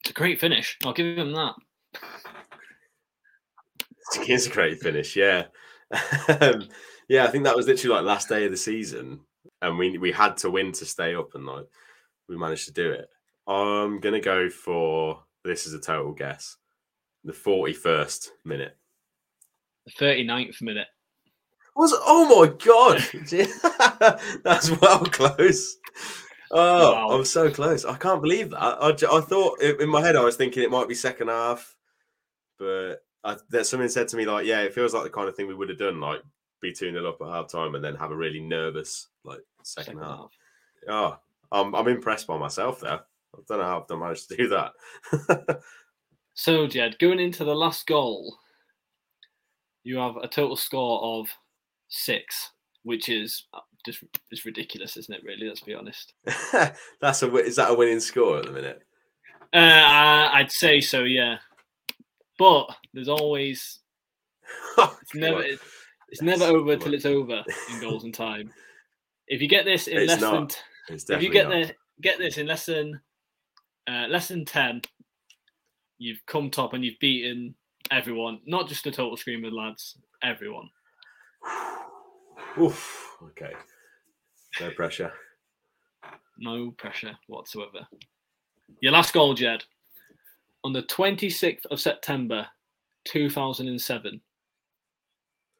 [0.00, 0.76] It's a great finish.
[0.84, 1.54] I'll give him that.
[4.20, 5.46] It is a great finish, yeah.
[6.40, 6.68] um,
[7.08, 9.20] yeah, I think that was literally like last day of the season,
[9.62, 11.66] and we we had to win to stay up, and like
[12.28, 13.08] we managed to do it.
[13.46, 16.56] I'm gonna go for this is a total guess.
[17.24, 18.76] The 41st minute.
[19.86, 20.88] The 39th minute.
[21.76, 23.02] Was oh my god,
[24.44, 25.76] that's well close.
[26.50, 27.08] Oh, wow.
[27.10, 27.84] I'm so close.
[27.84, 28.58] I can't believe that.
[28.60, 31.74] I, I thought in my head I was thinking it might be second half,
[32.58, 35.34] but I, that something said to me like, yeah, it feels like the kind of
[35.34, 36.20] thing we would have done like
[36.60, 39.96] be 2 0 up at half time and then have a really nervous like second,
[39.96, 40.18] Second half.
[40.18, 40.30] half.
[40.88, 41.18] Oh,
[41.52, 43.00] I'm, I'm impressed by myself there.
[43.34, 45.60] I don't know how I've managed to do that.
[46.34, 48.36] So, Ged, going into the last goal,
[49.84, 51.28] you have a total score of
[51.88, 52.50] six,
[52.82, 54.02] which is uh, just
[54.32, 55.22] it's ridiculous, isn't it?
[55.24, 56.14] Really, let's be honest.
[57.00, 58.82] That's a is that a winning score at the minute?
[59.52, 61.36] Uh, I'd say so, yeah.
[62.38, 63.80] But there's always
[64.78, 65.62] it's never it's,
[66.08, 68.52] it's never over till it's over in goals and time.
[69.26, 70.50] If you get this in It's less not.
[70.50, 70.56] t-
[70.90, 73.00] It's if you get the get this in less than
[73.88, 74.82] uh, less than ten,
[75.98, 77.54] you've come top and you've beaten
[77.90, 80.68] everyone, not just the total scream of lads, everyone.
[82.60, 83.16] Oof.
[83.22, 83.52] Okay.
[84.60, 85.12] No pressure.
[86.38, 87.86] No pressure whatsoever.
[88.80, 89.64] Your last goal, Ged,
[90.64, 92.46] on the 26th of September
[93.04, 94.20] 2007.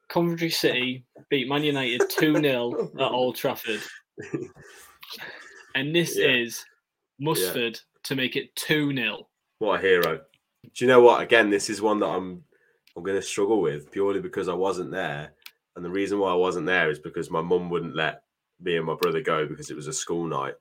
[0.09, 3.81] Coventry City beat Man United 2 0 at Old Trafford.
[5.75, 6.27] And this Yeah.
[6.27, 6.65] is
[7.21, 9.27] Mifsud to make it 2 0.
[9.59, 10.17] What a hero.
[10.17, 11.21] Do you know what?
[11.21, 12.43] Again, this is one that I'm
[12.97, 15.33] I'm going to struggle with purely because I wasn't there,
[15.75, 18.23] and the reason why I wasn't there is because my mum wouldn't let
[18.61, 20.53] me and my brother go because it was a school night,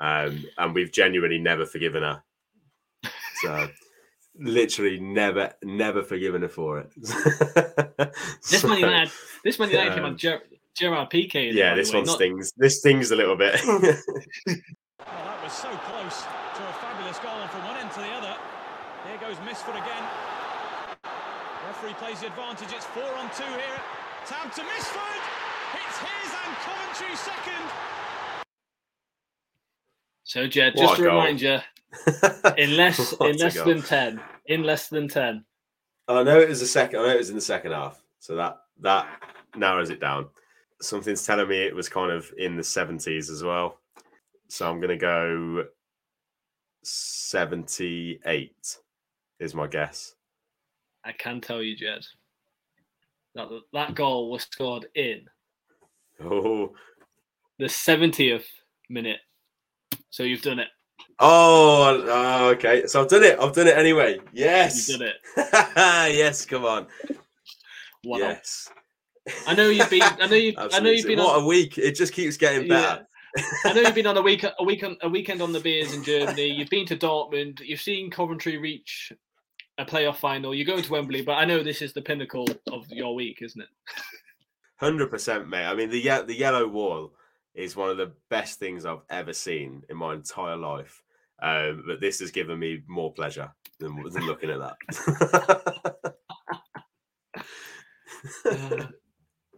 [0.00, 2.22] um, and we've genuinely never forgiven her.
[3.42, 3.68] So,
[4.38, 6.90] literally never, never forgiven her for it.
[8.50, 9.12] This So, Man United,
[9.44, 10.42] this Man United team um, had Ger-
[10.74, 12.52] Gerard Piqué in yeah, this way, one not- stings.
[12.56, 13.60] This stings a little bit.
[13.66, 13.78] Well,
[14.46, 18.36] that was so close to a fabulous goal, and from one end to the other,
[19.08, 20.04] here goes Mifsud again.
[21.66, 22.68] Referee plays the advantage.
[22.72, 23.80] It's four on two here.
[24.26, 25.20] Tab to Mifsud.
[25.74, 27.70] It's his and Coventry second.
[30.24, 31.12] So, Ged, just a to goal.
[31.16, 31.58] remind you,
[32.56, 35.44] in less in less than 10, in less than 10,
[36.08, 37.00] I know it was the second.
[37.00, 39.08] I know it was in the second half, so that that
[39.56, 40.26] narrows it down.
[40.80, 43.80] Something's telling me it was kind of in the seventies as well.
[44.48, 45.64] So I'm going to go
[46.82, 48.78] seventy-eight.
[49.38, 50.14] Is my guess.
[51.04, 52.06] I can tell you, Ged,
[53.34, 55.26] that that goal was scored in
[56.22, 56.72] Oh,
[57.58, 58.46] the 70th
[58.88, 59.18] minute.
[60.10, 60.68] So you've done it.
[61.18, 62.86] Oh, oh, okay.
[62.86, 63.38] So I've done it.
[63.38, 64.18] I've done it anyway.
[64.32, 65.16] Yes, You've done it.
[66.16, 66.86] yes, come on.
[68.04, 68.18] Wow.
[68.18, 68.70] Yes,
[69.46, 70.02] I know you've been.
[70.02, 70.54] I know you.
[70.56, 71.18] I know you've been.
[71.18, 71.78] what On, a week!
[71.78, 72.98] It just keeps getting Yeah.
[72.98, 73.06] better.
[73.64, 74.44] I know you've been on a week.
[74.44, 76.46] A week on a weekend on the beers in Germany.
[76.46, 77.60] You've been to Dortmund.
[77.60, 79.12] You've seen Coventry reach
[79.78, 80.54] a playoff final.
[80.54, 83.60] You're going to Wembley, but I know this is the pinnacle of your week, isn't
[83.60, 83.68] it?
[84.76, 85.66] Hundred percent, mate.
[85.66, 87.12] I mean, the the yellow wall
[87.54, 91.02] is one of the best things I've ever seen in my entire life.
[91.42, 96.04] Um, but this has given me more pleasure than, than looking at that.
[98.44, 98.86] Uh,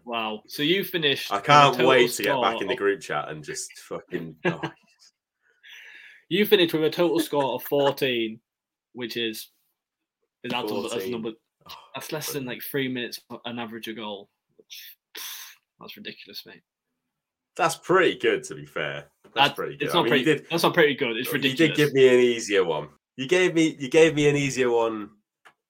[0.05, 0.43] wow.
[0.47, 1.33] So you finished.
[1.33, 4.37] I can't wait to get back in the group chat and just fucking.
[4.45, 4.61] oh,
[6.29, 8.39] You finished with a total score of 14,
[8.93, 9.49] which is
[10.45, 11.31] is that's, a, that's number.
[11.69, 14.29] oh, That's less than like three minutes an average a goal.
[15.81, 16.63] That's ridiculous, mate.
[17.57, 19.07] That's pretty good, to be fair.
[19.35, 19.85] That's That- pretty good.
[19.87, 20.25] It's I not mean, pretty.
[20.25, 21.17] did, That's not pretty good.
[21.17, 21.61] It's ridiculous.
[21.61, 22.89] you did give me an easier one.
[23.17, 25.11] You gave me you gave me an easier one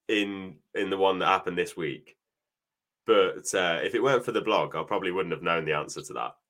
[0.08, 2.16] in in the one that happened this week.
[3.06, 6.02] But uh, if it weren't for the blog, I probably wouldn't have known the answer
[6.02, 6.32] to that.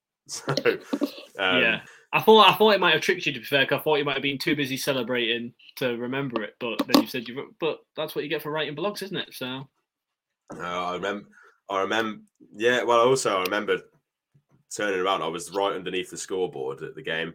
[1.38, 1.80] So um, yeah,
[2.12, 3.66] I thought I thought it might have tricked you to be fair.
[3.72, 6.54] I thought you might have been too busy celebrating to remember it.
[6.59, 7.54] But then you said you.
[7.61, 9.32] But that's what you get for writing blogs, isn't it?
[9.32, 9.68] So
[10.54, 11.28] Uh, I remember.
[11.70, 12.20] I remember.
[12.56, 12.82] Yeah.
[12.82, 13.78] Well, also I remember
[14.74, 15.22] turning around.
[15.22, 17.34] I was right underneath the scoreboard at the game.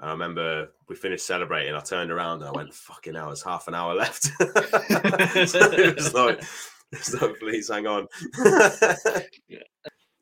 [0.00, 1.74] And I remember we finished celebrating.
[1.74, 3.34] I turned around and I went, "Fucking hell!
[3.44, 4.24] Half an hour left."
[5.48, 6.42] so it was like,
[6.92, 8.06] it's like, please hang on.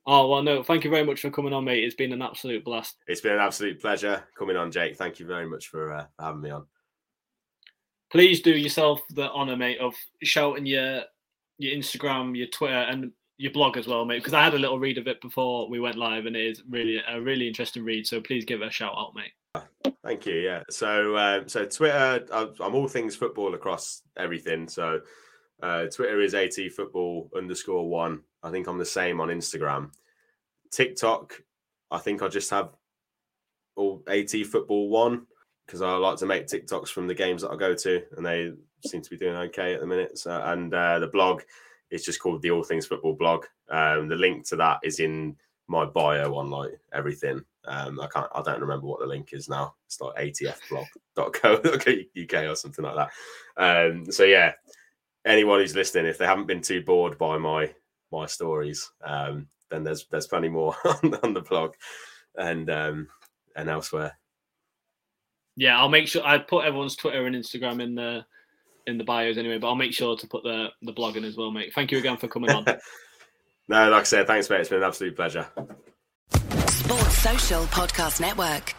[0.07, 0.63] Oh well, no.
[0.63, 1.83] Thank you very much for coming on, mate.
[1.83, 2.97] It's been an absolute blast.
[3.07, 4.97] it's been an absolute pleasure coming on, Jake.
[4.97, 6.67] Thank you very much for uh, having me on.
[8.13, 11.03] Please do yourself the honour, mate, of shouting your
[11.59, 14.19] your Instagram, your Twitter, and your blog as well, mate.
[14.19, 16.63] Because I had a little read of it before we went live, and it is
[16.69, 18.07] really a really interesting read.
[18.07, 19.33] So please give it a shout out, mate.
[20.03, 20.35] Thank you.
[20.35, 20.63] Yeah.
[20.71, 24.69] So, um, so Twitter, I'm I'm all things football across everything.
[24.69, 25.01] So,
[25.63, 28.21] uh, Twitter is at football underscore one.
[28.43, 29.91] I think I'm the same on Instagram.
[30.71, 31.41] TikTok,
[31.91, 32.71] I think I just have
[33.77, 35.27] all at football one
[35.67, 38.53] because I like to make TikToks from the games that I go to, and they
[38.87, 40.19] seem to be doing okay at the minute.
[40.19, 41.43] So, and uh, the blog
[41.91, 43.47] is just called the All Things Football blog.
[43.71, 45.37] Um, the link to that is in
[45.69, 47.45] my bio on like everything.
[47.67, 49.75] Um, I can't, I don't remember what the link is now.
[49.87, 53.11] It's like atfblog.co.uk or something like that.
[53.57, 54.53] Um, so yeah,
[55.25, 57.73] anyone who's listening, if they haven't been too bored by my
[58.13, 61.75] my stories, um, then there's there's plenty more on, on the blog
[62.37, 63.09] and um,
[63.57, 64.17] and elsewhere.
[65.57, 68.27] Yeah, I'll make sure I put everyone's Twitter and Instagram in the
[68.87, 71.37] in the bios anyway, but I'll make sure to put the the blog in as
[71.37, 71.73] well, mate.
[71.75, 72.65] Thank you again for coming on.
[73.69, 74.61] no, like I said, thanks, mate.
[74.61, 75.49] It's been an absolute pleasure.
[76.67, 78.75] Sports Social Podcast Network.